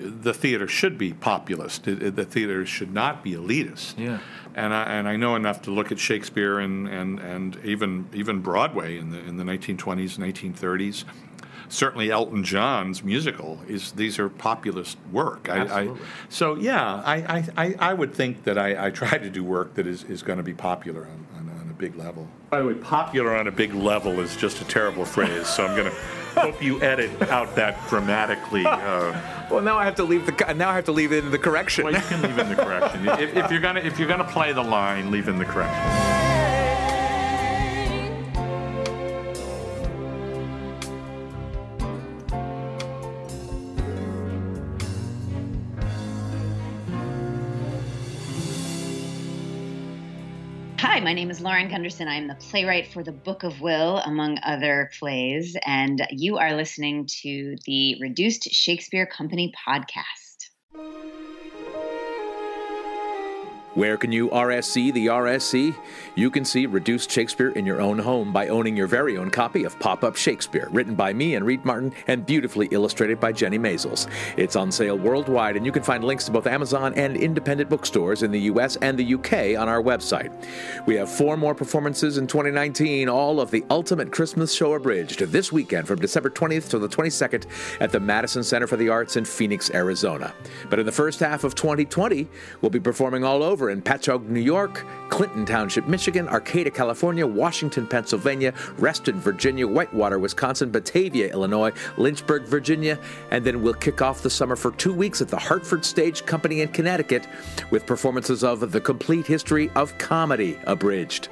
the 0.00 0.32
theater 0.32 0.68
should 0.68 0.98
be 0.98 1.12
populist. 1.12 1.84
The 1.84 2.24
theater 2.24 2.64
should 2.66 2.92
not 2.92 3.22
be 3.22 3.32
elitist. 3.32 3.98
Yeah. 3.98 4.18
And 4.54 4.74
I, 4.74 4.82
and 4.84 5.08
I 5.08 5.16
know 5.16 5.36
enough 5.36 5.62
to 5.62 5.70
look 5.70 5.92
at 5.92 5.98
Shakespeare 5.98 6.58
and, 6.58 6.88
and, 6.88 7.18
and 7.20 7.58
even 7.64 8.08
even 8.12 8.40
Broadway 8.40 8.98
in 8.98 9.10
the 9.10 9.18
in 9.18 9.36
the 9.36 9.44
1920s, 9.44 10.18
1930s. 10.18 11.04
Certainly, 11.68 12.10
Elton 12.10 12.42
John's 12.42 13.04
musical 13.04 13.60
is 13.68 13.92
these 13.92 14.18
are 14.18 14.28
populist 14.28 14.98
work. 15.12 15.48
I, 15.48 15.54
I, 15.54 15.58
Absolutely. 15.60 16.00
so 16.28 16.56
yeah, 16.56 17.00
I, 17.04 17.14
I, 17.14 17.48
I, 17.56 17.74
I 17.78 17.94
would 17.94 18.12
think 18.12 18.42
that 18.42 18.58
I, 18.58 18.86
I 18.86 18.90
try 18.90 19.18
to 19.18 19.30
do 19.30 19.44
work 19.44 19.74
that 19.74 19.86
is, 19.86 20.02
is 20.04 20.22
going 20.22 20.38
to 20.38 20.42
be 20.42 20.54
popular 20.54 21.02
on, 21.02 21.26
on, 21.36 21.39
on 21.39 21.39
a 21.39 21.39
big 21.80 21.96
level. 21.96 22.28
By 22.50 22.60
the 22.60 22.66
way, 22.66 22.74
popular 22.74 23.34
on 23.34 23.48
a 23.48 23.50
big 23.50 23.74
level 23.74 24.20
is 24.20 24.36
just 24.36 24.60
a 24.60 24.64
terrible 24.64 25.04
phrase. 25.04 25.46
So 25.48 25.66
I'm 25.66 25.74
going 25.76 25.90
to 26.34 26.40
hope 26.40 26.62
you 26.62 26.80
edit 26.82 27.22
out 27.30 27.56
that 27.56 27.88
dramatically. 27.88 28.64
Uh, 28.66 29.18
Well, 29.50 29.62
now 29.62 29.78
I 29.78 29.84
have 29.84 29.96
to 29.96 30.04
leave 30.04 30.26
the 30.26 30.54
now 30.54 30.68
I 30.70 30.74
have 30.74 30.84
to 30.84 30.92
leave 30.92 31.10
in 31.12 31.30
the 31.30 31.38
correction. 31.38 31.84
well, 31.84 31.94
you 31.94 32.00
can 32.00 32.22
leave 32.22 32.38
in 32.38 32.48
the 32.50 32.56
correction. 32.56 33.08
If, 33.18 33.34
if 33.34 33.50
you're 33.50 33.60
gonna 33.60 33.80
if 33.80 33.98
you're 33.98 34.08
gonna 34.08 34.24
play 34.24 34.52
the 34.52 34.62
line, 34.62 35.10
leave 35.10 35.28
in 35.28 35.38
the 35.38 35.44
correction. 35.44 36.19
Hi, 51.00 51.04
my 51.04 51.14
name 51.14 51.30
is 51.30 51.40
Lauren 51.40 51.70
Gunderson. 51.70 52.08
I'm 52.08 52.28
the 52.28 52.36
playwright 52.50 52.88
for 52.92 53.02
The 53.02 53.10
Book 53.10 53.42
of 53.42 53.62
Will, 53.62 53.96
among 53.96 54.36
other 54.42 54.90
plays, 54.98 55.56
and 55.64 56.06
you 56.10 56.36
are 56.36 56.54
listening 56.54 57.06
to 57.22 57.56
the 57.64 57.96
Reduced 58.02 58.52
Shakespeare 58.52 59.06
Company 59.06 59.50
podcast. 59.66 60.19
Where 63.74 63.96
can 63.96 64.10
you 64.10 64.28
RSC 64.30 64.92
the 64.92 65.06
RSC? 65.06 65.76
You 66.16 66.28
can 66.28 66.44
see 66.44 66.66
Reduced 66.66 67.08
Shakespeare 67.08 67.50
in 67.50 67.64
your 67.64 67.80
own 67.80 68.00
home 68.00 68.32
by 68.32 68.48
owning 68.48 68.76
your 68.76 68.88
very 68.88 69.16
own 69.16 69.30
copy 69.30 69.62
of 69.62 69.78
Pop 69.78 70.02
Up 70.02 70.16
Shakespeare, 70.16 70.68
written 70.72 70.96
by 70.96 71.12
me 71.12 71.36
and 71.36 71.46
Reed 71.46 71.64
Martin 71.64 71.92
and 72.08 72.26
beautifully 72.26 72.66
illustrated 72.72 73.20
by 73.20 73.30
Jennie 73.30 73.60
Maizels. 73.60 74.10
It's 74.36 74.56
on 74.56 74.72
sale 74.72 74.98
worldwide, 74.98 75.56
and 75.56 75.64
you 75.64 75.70
can 75.70 75.84
find 75.84 76.02
links 76.02 76.24
to 76.24 76.32
both 76.32 76.48
Amazon 76.48 76.94
and 76.94 77.16
independent 77.16 77.70
bookstores 77.70 78.24
in 78.24 78.32
the 78.32 78.40
US 78.40 78.74
and 78.74 78.98
the 78.98 79.14
UK 79.14 79.56
on 79.56 79.68
our 79.68 79.80
website. 79.80 80.32
We 80.84 80.96
have 80.96 81.08
four 81.08 81.36
more 81.36 81.54
performances 81.54 82.18
in 82.18 82.26
2019, 82.26 83.08
all 83.08 83.40
of 83.40 83.52
the 83.52 83.64
Ultimate 83.70 84.10
Christmas 84.10 84.52
Show 84.52 84.74
Abridged, 84.74 85.20
this 85.20 85.52
weekend 85.52 85.86
from 85.86 86.00
December 86.00 86.30
20th 86.30 86.70
to 86.70 86.80
the 86.80 86.88
22nd 86.88 87.46
at 87.80 87.92
the 87.92 88.00
Madison 88.00 88.42
Center 88.42 88.66
for 88.66 88.76
the 88.76 88.88
Arts 88.88 89.14
in 89.14 89.24
Phoenix, 89.24 89.70
Arizona. 89.70 90.34
But 90.70 90.80
in 90.80 90.86
the 90.86 90.92
first 90.92 91.20
half 91.20 91.44
of 91.44 91.54
2020, 91.54 92.26
we'll 92.62 92.70
be 92.70 92.80
performing 92.80 93.22
all 93.22 93.44
over 93.44 93.59
in 93.68 93.82
Patchogue, 93.82 94.26
New 94.28 94.40
York, 94.40 94.86
Clinton 95.10 95.44
Township, 95.44 95.86
Michigan, 95.86 96.26
Arcata, 96.28 96.70
California, 96.70 97.26
Washington, 97.26 97.86
Pennsylvania, 97.86 98.54
Reston, 98.78 99.20
Virginia, 99.20 99.66
Whitewater, 99.66 100.18
Wisconsin, 100.18 100.70
Batavia, 100.70 101.30
Illinois, 101.30 101.72
Lynchburg, 101.98 102.44
Virginia, 102.44 102.98
and 103.30 103.44
then 103.44 103.60
we'll 103.60 103.74
kick 103.74 104.00
off 104.00 104.22
the 104.22 104.30
summer 104.30 104.56
for 104.56 104.70
two 104.70 104.94
weeks 104.94 105.20
at 105.20 105.28
the 105.28 105.36
Hartford 105.36 105.84
Stage 105.84 106.24
Company 106.24 106.62
in 106.62 106.68
Connecticut 106.68 107.26
with 107.70 107.84
performances 107.84 108.42
of 108.42 108.72
The 108.72 108.80
Complete 108.80 109.26
History 109.26 109.70
of 109.74 109.98
Comedy 109.98 110.58
Abridged. 110.66 111.28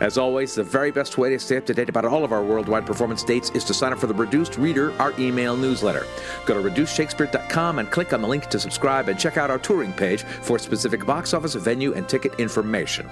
As 0.00 0.18
always, 0.18 0.54
the 0.54 0.62
very 0.62 0.92
best 0.92 1.18
way 1.18 1.30
to 1.30 1.38
stay 1.38 1.56
up 1.56 1.66
to 1.66 1.74
date 1.74 1.88
about 1.88 2.04
all 2.04 2.24
of 2.24 2.32
our 2.32 2.44
worldwide 2.44 2.86
performance 2.86 3.24
dates 3.24 3.50
is 3.50 3.64
to 3.64 3.74
sign 3.74 3.92
up 3.92 3.98
for 3.98 4.06
the 4.06 4.14
Reduced 4.14 4.58
Reader, 4.58 4.92
our 5.00 5.12
email 5.18 5.56
newsletter. 5.56 6.06
Go 6.44 6.62
to 6.62 6.70
reducedshakespeare.com 6.70 7.78
and 7.78 7.90
click 7.90 8.12
on 8.12 8.20
the 8.20 8.28
link 8.28 8.46
to 8.48 8.60
subscribe 8.60 9.08
and 9.08 9.18
check 9.18 9.36
out 9.36 9.50
our 9.50 9.58
touring 9.58 9.92
page 9.92 10.22
for 10.22 10.58
specific 10.58 11.06
box 11.06 11.32
office, 11.32 11.54
venue, 11.72 11.94
and 11.94 12.06
ticket 12.06 12.38
information. 12.38 13.08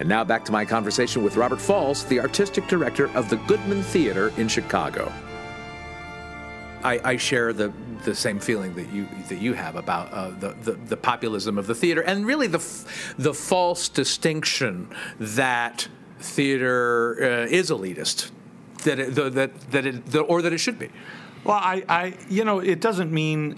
And 0.00 0.08
now 0.08 0.24
back 0.24 0.44
to 0.46 0.52
my 0.52 0.64
conversation 0.64 1.22
with 1.22 1.36
Robert 1.36 1.60
Falls, 1.60 2.04
the 2.04 2.20
artistic 2.20 2.66
director 2.66 3.06
of 3.14 3.28
the 3.28 3.36
Goodman 3.48 3.82
Theater 3.82 4.32
in 4.38 4.48
Chicago. 4.48 5.12
I, 6.82 7.00
I 7.12 7.16
share 7.16 7.52
the 7.52 7.72
the 8.04 8.14
same 8.14 8.38
feeling 8.38 8.72
that 8.76 8.88
you 8.92 9.06
that 9.28 9.40
you 9.40 9.52
have 9.54 9.74
about 9.74 10.12
uh, 10.12 10.30
the, 10.30 10.54
the 10.62 10.72
the 10.72 10.96
populism 10.96 11.58
of 11.58 11.66
the 11.66 11.74
theater, 11.74 12.02
and 12.02 12.24
really 12.24 12.46
the 12.46 12.58
f- 12.58 13.14
the 13.18 13.34
false 13.34 13.88
distinction 13.88 14.88
that 15.18 15.88
theater 16.20 17.18
uh, 17.20 17.58
is 17.58 17.70
elitist, 17.70 18.30
that 18.84 18.98
it, 19.00 19.14
the, 19.16 19.28
that 19.30 19.50
that 19.72 19.86
it 19.86 20.06
the, 20.06 20.20
or 20.20 20.40
that 20.42 20.52
it 20.52 20.58
should 20.58 20.78
be. 20.78 20.88
Well, 21.44 21.56
I, 21.56 21.84
I, 21.88 22.14
you 22.28 22.44
know, 22.44 22.58
it 22.60 22.80
doesn't 22.80 23.10
mean. 23.10 23.56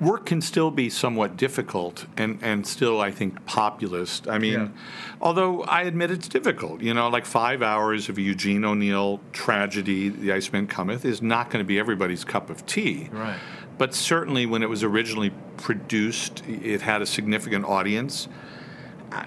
Work 0.00 0.26
can 0.26 0.40
still 0.40 0.70
be 0.70 0.90
somewhat 0.90 1.36
difficult 1.36 2.06
and, 2.16 2.38
and 2.42 2.66
still, 2.66 3.00
I 3.00 3.10
think, 3.10 3.44
populist. 3.46 4.26
I 4.28 4.38
mean, 4.38 4.52
Yeah. 4.52 4.68
although 5.20 5.62
I 5.64 5.82
admit 5.82 6.10
it's 6.10 6.28
difficult, 6.28 6.80
you 6.80 6.92
know, 6.94 7.08
like 7.08 7.24
five 7.26 7.62
hours 7.62 8.08
of 8.08 8.18
Eugene 8.18 8.64
O'Neill 8.64 9.20
tragedy, 9.32 10.08
The 10.08 10.32
Iceman 10.32 10.66
Cometh, 10.66 11.04
is 11.04 11.22
not 11.22 11.50
going 11.50 11.62
to 11.64 11.66
be 11.66 11.78
everybody's 11.78 12.24
cup 12.24 12.50
of 12.50 12.64
tea. 12.66 13.08
Right. 13.12 13.38
But 13.78 13.94
certainly 13.94 14.46
when 14.46 14.62
it 14.62 14.68
was 14.68 14.82
originally 14.82 15.32
produced, 15.56 16.42
it 16.48 16.82
had 16.82 17.02
a 17.02 17.06
significant 17.06 17.64
audience. 17.64 18.28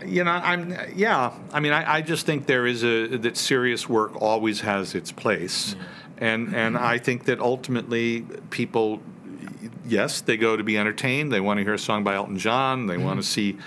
You 0.06 0.24
know, 0.24 0.32
I'm 0.32 0.76
yeah. 0.96 1.32
I 1.54 1.60
mean, 1.60 1.72
I, 1.72 1.98
I 1.98 2.02
just 2.02 2.26
think 2.26 2.48
there 2.48 2.66
is 2.66 2.84
a 2.84 3.06
that 3.18 3.38
serious 3.38 3.88
work 3.88 4.20
always 4.20 4.62
has 4.62 4.96
its 4.96 5.12
place, 5.12 5.76
and 6.18 6.56
and 6.56 6.76
I 6.76 6.98
think 6.98 7.26
that 7.26 7.40
ultimately 7.40 8.26
people, 8.50 9.02
yes, 9.86 10.22
they 10.22 10.38
go 10.38 10.56
to 10.58 10.64
be 10.64 10.78
entertained. 10.78 11.32
They 11.32 11.40
want 11.42 11.58
to 11.60 11.64
hear 11.64 11.74
a 11.74 11.80
song 11.80 12.04
by 12.04 12.16
Elton 12.16 12.38
John. 12.38 12.88
They 12.88 12.98
want 12.98 13.22
to 13.22 13.28
see, 13.28 13.58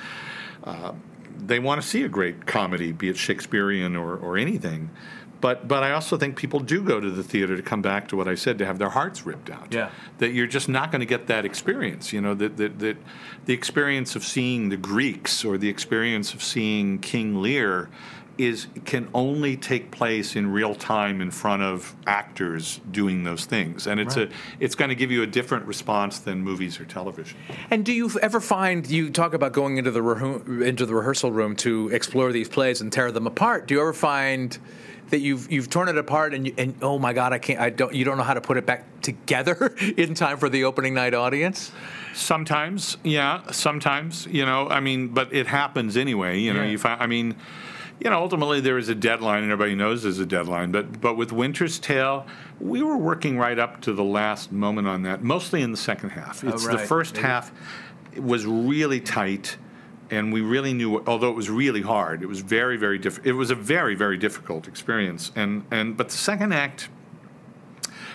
uh, 0.64 0.93
they 1.38 1.59
want 1.59 1.81
to 1.81 1.87
see 1.87 2.02
a 2.02 2.09
great 2.09 2.47
comedy, 2.47 2.93
be 2.93 3.09
it 3.09 3.17
Shakespearean 3.17 3.97
or 3.97 4.17
or 4.17 4.37
anything. 4.37 4.90
But 5.40 5.69
but 5.69 5.85
I 5.85 5.93
also 5.93 6.17
think 6.17 6.37
people 6.37 6.59
do 6.59 6.83
go 6.83 6.99
to 6.99 7.11
the 7.11 7.23
theater 7.23 7.57
to 7.57 7.62
come 7.62 7.81
back 7.81 8.09
to 8.09 8.17
what 8.17 8.26
I 8.26 8.35
said 8.35 8.59
to 8.59 8.67
have 8.67 8.78
their 8.78 8.88
hearts 8.90 9.25
ripped 9.25 9.50
out 9.50 9.73
Yeah. 9.73 9.90
that 10.19 10.31
you're 10.33 10.49
just 10.49 10.69
not 10.69 10.90
going 10.90 10.99
to 11.00 11.07
get 11.07 11.28
that 11.28 11.45
experience. 11.45 12.12
You 12.12 12.21
know, 12.21 12.35
that, 12.35 12.57
that, 12.57 12.81
that 12.81 12.97
the 13.47 13.55
experience 13.55 14.17
of 14.17 14.25
seeing 14.25 14.69
the 14.69 14.76
Greeks 14.76 15.45
or 15.45 15.57
the 15.57 15.69
experience 15.69 16.35
of 16.35 16.43
seeing 16.43 16.99
King 16.99 17.40
Lear 17.40 17.88
is 18.38 18.68
can 18.85 19.09
only 19.14 19.57
take 19.57 19.90
place 19.90 20.37
in 20.37 20.50
real 20.52 20.75
time 20.75 21.21
in 21.21 21.30
front 21.30 21.62
of 21.62 21.95
actors 22.07 22.80
doing 22.90 23.25
those 23.25 23.45
things, 23.45 23.87
and 23.88 23.99
it's 24.00 24.16
Right. 24.16 24.30
a 24.30 24.64
it's 24.64 24.75
going 24.76 24.90
to 24.90 24.95
give 24.95 25.11
you 25.11 25.23
a 25.23 25.26
different 25.26 25.66
response 25.66 26.21
than 26.21 26.40
movies 26.42 26.78
or 26.80 26.85
television. 26.85 27.37
And 27.71 27.85
do 27.85 27.92
you 27.92 28.11
ever 28.23 28.40
find 28.40 28.88
you 28.88 29.11
talk 29.11 29.35
about 29.35 29.52
going 29.52 29.76
into 29.76 29.90
the 29.90 30.00
rehu- 30.00 30.64
into 30.64 30.87
the 30.87 30.95
rehearsal 30.95 31.33
room 31.33 31.57
to 31.57 31.88
explore 31.88 32.33
these 32.33 32.49
plays 32.49 32.80
and 32.80 32.92
tear 32.92 33.11
them 33.11 33.26
apart? 33.26 33.66
Do 33.66 33.75
you 33.75 33.80
ever 33.80 33.92
find 33.92 34.57
that 35.11 35.18
you've 35.21 35.50
you've 35.50 35.68
torn 35.71 35.88
it 35.88 35.97
apart 35.99 36.33
and 36.35 36.47
you, 36.47 36.54
and 36.59 36.75
oh 36.80 36.99
my 36.99 37.12
god, 37.12 37.33
I 37.33 37.38
can't 37.38 37.59
I 37.61 37.71
don't 37.71 37.92
you 37.92 38.04
don't 38.04 38.18
know 38.18 38.25
how 38.25 38.35
to 38.35 38.40
put 38.40 38.57
it 38.57 38.66
back 38.66 38.85
together 39.02 39.75
in 39.97 40.14
time 40.14 40.37
for 40.38 40.49
the 40.49 40.64
opening 40.64 40.95
night 40.95 41.12
audience? 41.14 41.73
Sometimes, 42.14 42.97
yeah, 43.04 43.42
sometimes, 43.52 44.26
you 44.30 44.45
know, 44.45 44.68
I 44.68 44.80
mean, 44.80 45.09
but 45.09 45.33
it 45.33 45.47
happens 45.47 45.97
anyway. 45.97 46.38
You 46.40 46.52
know, 46.52 46.62
Yeah. 46.62 46.71
you 46.71 46.78
find, 46.78 47.00
I 47.00 47.07
mean, 47.07 47.37
you 48.00 48.11
know, 48.11 48.19
ultimately 48.21 48.61
there 48.61 48.78
is 48.78 48.88
a 48.88 48.95
deadline, 48.95 49.43
and 49.43 49.52
everybody 49.52 49.75
knows 49.75 50.02
there's 50.05 50.19
a 50.19 50.26
deadline. 50.26 50.71
But 50.73 51.00
but 51.00 51.17
with 51.17 51.33
Winter's 51.33 51.78
Tale, 51.78 52.26
we 52.61 52.83
were 52.83 52.97
working 52.97 53.38
right 53.38 53.59
up 53.59 53.81
to 53.83 53.93
the 53.93 54.05
last 54.05 54.52
moment 54.52 54.87
on 54.88 55.02
that, 55.02 55.23
mostly 55.23 55.62
in 55.62 55.71
the 55.71 55.76
second 55.76 56.11
half. 56.11 56.45
Oh, 56.45 56.49
it's 56.49 56.64
the 56.64 56.73
Oh, 56.73 56.76
right. 56.76 56.87
first 56.88 57.14
Maybe. 57.17 57.26
half 57.26 57.52
was 58.17 58.47
really 58.47 59.00
tight. 59.00 59.57
And 60.11 60.33
we 60.33 60.40
really 60.40 60.73
knew, 60.73 61.05
although 61.07 61.28
it 61.28 61.37
was 61.37 61.50
really 61.50 61.83
hard, 61.83 62.23
it 62.23 62.26
was 62.28 62.40
very, 62.40 62.78
very 62.78 62.97
diff- 62.97 63.21
It 63.26 63.33
was 63.35 63.50
a 63.50 63.55
very, 63.55 63.95
very 63.95 64.17
difficult 64.17 64.67
experience. 64.67 65.33
And 65.37 65.64
and 65.71 65.99
but 65.99 66.09
the 66.09 66.17
second 66.17 66.55
act, 66.55 66.88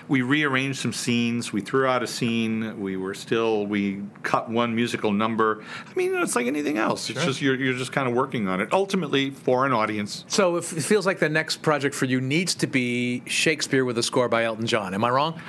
we 0.08 0.22
rearranged 0.22 0.80
some 0.80 0.94
scenes. 0.94 1.54
We 1.54 1.62
threw 1.62 1.86
out 1.86 2.04
a 2.04 2.08
scene. 2.08 2.80
We 2.80 2.98
were 2.98 3.14
still 3.14 3.66
we 3.66 4.02
cut 4.24 4.50
one 4.50 4.76
musical 4.76 5.12
number. 5.12 5.64
I 5.86 5.94
mean, 5.96 6.14
it's 6.16 6.36
like 6.36 6.48
anything 6.48 6.78
else. 6.78 7.10
It's 7.10 7.24
just 7.24 7.42
you're 7.42 7.56
you're 7.56 7.74
just 7.78 7.92
kind 7.92 8.08
of 8.08 8.14
working 8.14 8.48
on 8.48 8.62
it. 8.62 8.70
Ultimately, 8.72 9.30
for 9.32 9.66
an 9.66 9.72
audience, 9.74 10.26
So 10.28 10.58
it 10.58 10.64
feels 10.66 11.06
like 11.06 11.20
the 11.20 11.30
next 11.30 11.62
project 11.62 11.96
for 11.96 12.06
you 12.06 12.20
needs 12.22 12.56
to 12.56 12.68
be 12.68 13.24
Shakespeare 13.26 13.86
with 13.86 13.98
a 13.98 14.04
score 14.04 14.28
by 14.30 14.44
Elton 14.44 14.68
John. 14.68 14.94
Am 14.94 15.04
I 15.04 15.10
wrong? 15.10 15.40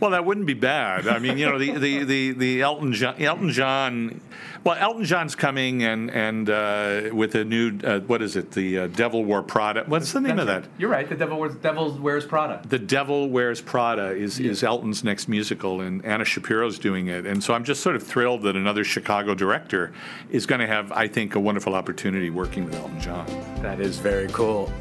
well, 0.00 0.10
that 0.10 0.24
wouldn't 0.24 0.46
be 0.46 0.54
bad. 0.54 1.06
I 1.06 1.18
mean, 1.18 1.38
you 1.38 1.46
know, 1.46 1.58
the 1.58 1.72
the 1.78 2.04
the, 2.04 2.32
the 2.32 2.62
Elton 2.62 2.92
John, 2.92 3.14
Elton 3.22 3.50
John. 3.50 4.20
Well, 4.62 4.76
Elton 4.78 5.04
John's 5.04 5.34
coming 5.34 5.82
and 5.84 6.10
and 6.10 6.50
uh, 6.50 7.10
with 7.12 7.34
a 7.34 7.44
new 7.44 7.78
uh, 7.82 8.00
what 8.00 8.20
is 8.22 8.36
it? 8.36 8.50
The 8.52 8.78
uh, 8.80 8.86
Devil 8.88 9.24
Wore 9.24 9.42
Prada. 9.42 9.84
What's 9.86 10.12
the 10.12 10.20
name 10.20 10.38
of 10.38 10.46
that? 10.48 10.64
You're 10.78 10.90
right. 10.90 11.08
The 11.08 11.14
devil 11.14 11.38
wears 11.38 11.54
devil 11.56 11.92
wears 11.98 12.26
Prada. 12.26 12.60
The 12.68 12.78
Devil 12.78 13.30
Wears 13.30 13.60
Prada 13.60 13.99
is, 14.08 14.38
is 14.40 14.62
Elton's 14.62 15.04
next 15.04 15.28
musical, 15.28 15.80
and 15.80 16.04
Anna 16.04 16.24
Shapiro's 16.24 16.78
doing 16.78 17.08
it. 17.08 17.26
And 17.26 17.42
so 17.42 17.54
I'm 17.54 17.64
just 17.64 17.82
sort 17.82 17.96
of 17.96 18.02
thrilled 18.02 18.42
that 18.42 18.56
another 18.56 18.84
Chicago 18.84 19.34
director 19.34 19.92
is 20.30 20.46
going 20.46 20.60
to 20.60 20.66
have, 20.66 20.92
I 20.92 21.08
think, 21.08 21.34
a 21.34 21.40
wonderful 21.40 21.74
opportunity 21.74 22.30
working 22.30 22.64
with 22.64 22.74
Elton 22.74 23.00
John. 23.00 23.26
That 23.62 23.80
is 23.80 23.98
very 23.98 24.28
cool. 24.28 24.72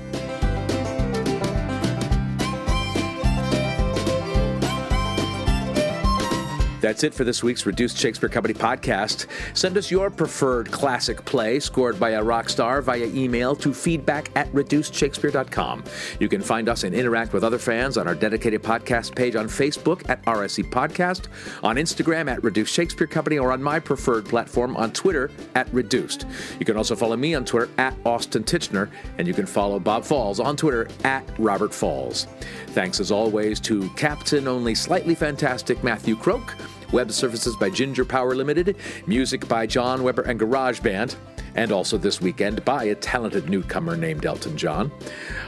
That's 6.82 7.04
it 7.04 7.14
for 7.14 7.24
this 7.24 7.44
week's 7.44 7.66
Reduced 7.66 7.98
Shakespeare 7.98 8.30
Company 8.30 8.54
podcast. 8.54 9.28
Send 9.54 9.78
us 9.78 9.92
your 9.92 10.10
preferred 10.10 10.72
classic 10.72 11.26
play 11.26 11.60
scored 11.60 12.00
by 12.00 12.12
a 12.12 12.24
rock 12.24 12.50
star 12.50 12.82
via 12.82 13.06
email 13.08 13.56
to 13.58 13.74
feedback 13.74 14.32
at 14.36 14.52
reducedshakespeare.com. 14.54 15.84
You 16.20 16.30
can 16.30 16.42
find 16.42 16.70
us 16.70 16.84
and 16.84 16.96
interact 16.96 17.34
with 17.34 17.44
other 17.44 17.58
fans 17.58 17.98
on 17.98 18.08
our 18.08 18.16
dedicated 18.16 18.64
podcast 18.64 19.16
page 19.16 19.36
on 19.36 19.48
Facebook 19.48 20.08
at 20.10 20.24
RSC 20.26 20.70
Podcast, 20.72 21.28
on 21.64 21.76
Instagram 21.76 22.30
at 22.32 22.44
Reduced 22.44 22.74
Shakespeare 22.74 23.08
Company, 23.08 23.38
or 23.38 23.52
on 23.52 23.62
my 23.62 23.80
preferred 23.80 24.26
platform 24.26 24.78
on 24.78 24.92
Twitter 24.92 25.30
at 25.56 25.72
Reduced. 25.74 26.26
You 26.60 26.66
can 26.66 26.78
also 26.78 26.96
follow 26.96 27.18
me 27.18 27.36
on 27.36 27.44
Twitter 27.46 27.70
at 27.78 27.96
Austin 28.06 28.44
Tichenor, 28.44 28.90
and 29.18 29.28
you 29.28 29.34
can 29.34 29.46
follow 29.46 29.80
Bob 29.80 30.06
Falls 30.06 30.40
on 30.40 30.56
Twitter 30.56 30.88
at 31.04 31.24
Robert 31.38 31.74
Falls. 31.74 32.28
Thanks 32.68 33.00
as 33.00 33.12
always 33.12 33.60
to 33.62 33.90
Captain 33.96 34.48
Only 34.48 34.76
Slightly 34.76 35.16
Fantastic 35.16 35.84
Matthew 35.84 36.16
Croak. 36.16 36.56
Web 36.92 37.12
services 37.12 37.56
by 37.56 37.70
Ginger 37.70 38.04
Power 38.04 38.34
Limited, 38.34 38.76
music 39.06 39.48
by 39.48 39.68
John 39.68 40.02
Weber 40.02 40.24
and 40.24 40.40
Garage 40.40 40.80
Band, 40.80 41.16
and 41.56 41.72
also 41.72 41.98
this 41.98 42.20
weekend 42.20 42.66
by 42.66 42.86
a 42.86 42.96
talented 42.96 43.48
newcomer 43.50 43.96
named 43.96 44.26
Elton 44.26 44.58
John. 44.58 44.92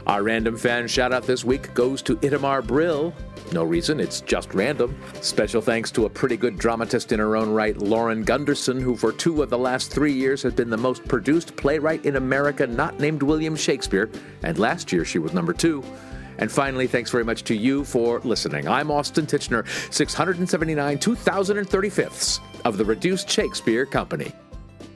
Our 0.06 0.22
random 0.22 0.56
fan 0.56 0.86
shout 0.86 1.12
out 1.12 1.24
this 1.24 1.44
week 1.44 1.74
goes 1.74 2.00
to 2.02 2.16
Itamar 2.16 2.64
Brill. 2.66 3.12
No 3.52 3.64
reason, 3.64 3.98
it's 3.98 4.20
just 4.20 4.54
random. 4.54 4.96
Special 5.20 5.60
thanks 5.60 5.90
to 5.92 6.06
a 6.06 6.10
pretty 6.10 6.36
good 6.36 6.58
dramatist 6.58 7.12
in 7.12 7.18
her 7.18 7.36
own 7.36 7.50
right, 7.50 7.76
Lauren 7.76 8.22
Gunderson, 8.22 8.80
who 8.80 8.96
for 8.96 9.12
two 9.12 9.42
of 9.42 9.50
the 9.50 9.58
last 9.58 9.90
three 9.90 10.12
years 10.12 10.42
has 10.42 10.54
been 10.54 10.70
the 10.70 10.76
most 10.76 11.04
produced 11.06 11.56
playwright 11.56 12.06
in 12.06 12.16
America 12.16 12.66
not 12.66 13.00
named 13.00 13.22
William 13.22 13.56
Shakespeare, 13.56 14.08
and 14.42 14.58
last 14.58 14.92
year 14.92 15.04
she 15.04 15.18
was 15.18 15.32
number 15.32 15.52
two. 15.52 15.84
And 16.42 16.50
finally, 16.50 16.88
thanks 16.88 17.08
very 17.08 17.22
much 17.22 17.44
to 17.44 17.54
you 17.54 17.84
for 17.84 18.18
listening. 18.24 18.66
I'm 18.66 18.90
Austin 18.90 19.26
Tichenor, 19.26 19.64
679 19.94 20.98
2035ths 20.98 22.40
of 22.64 22.78
the 22.78 22.84
Reduced 22.84 23.30
Shakespeare 23.30 23.86
Company. 23.86 24.32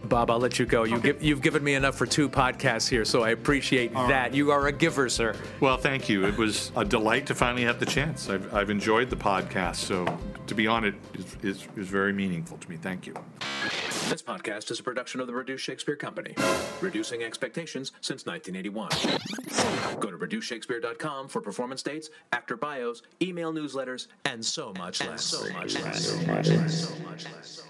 Bob, 0.07 0.31
I'll 0.31 0.39
let 0.39 0.59
you 0.59 0.67
go. 0.67 0.85
You 0.85 0.99
give, 0.99 1.23
you've 1.23 1.43
given 1.43 1.63
me 1.63 1.75
enough 1.75 1.97
for 1.97 2.07
two 2.07 2.29
podcasts 2.29 2.89
here, 2.89 3.05
so 3.05 3.23
I 3.23 3.31
appreciate 3.31 3.93
that. 3.93 4.35
You 4.35 4.51
are 4.51 4.67
a 4.67 4.73
giver, 4.73 5.09
sir. 5.09 5.35
Well, 5.61 5.77
thank 5.77 6.09
you. 6.09 6.27
It 6.27 6.37
was 6.37 6.73
a 6.77 6.85
delight 6.85 7.27
to 7.27 7.35
finally 7.35 7.65
have 7.65 7.81
the 7.81 7.87
chance. 7.87 8.29
I've, 8.29 8.53
I've 8.55 8.71
enjoyed 8.71 9.11
the 9.11 9.17
podcast, 9.17 9.77
so 9.77 10.07
to 10.47 10.55
be 10.55 10.67
on 10.67 10.85
it 10.85 10.95
is, 11.15 11.37
is, 11.43 11.69
is 11.77 11.89
very 11.89 12.13
meaningful 12.13 12.59
to 12.59 12.71
me. 12.71 12.77
Thank 12.77 13.07
you. 13.07 13.15
This 14.09 14.23
podcast 14.23 14.71
is 14.71 14.79
a 14.79 14.83
production 14.83 15.21
of 15.21 15.27
the 15.27 15.35
Reduced 15.35 15.65
Shakespeare 15.65 15.97
Company, 15.97 16.35
reducing 16.81 17.25
expectations 17.25 17.93
since 18.01 18.25
1981. 18.25 20.01
Go 20.01 20.11
to 20.11 20.17
reducedshakespeare.com 20.17 21.29
for 21.29 21.41
performance 21.41 21.83
dates, 21.83 22.11
actor 22.33 22.57
bios, 22.57 23.03
email 23.21 23.53
newsletters, 23.53 24.07
and 24.25 24.45
so 24.45 24.73
much 24.79 25.05
less. 25.05 25.25
So 25.25 25.53
much 25.53 25.81
less. 25.83 26.07
So 26.07 26.17
much 26.27 26.49
less. 26.51 26.89
So 26.89 26.95
much 27.05 27.25
less. 27.25 27.67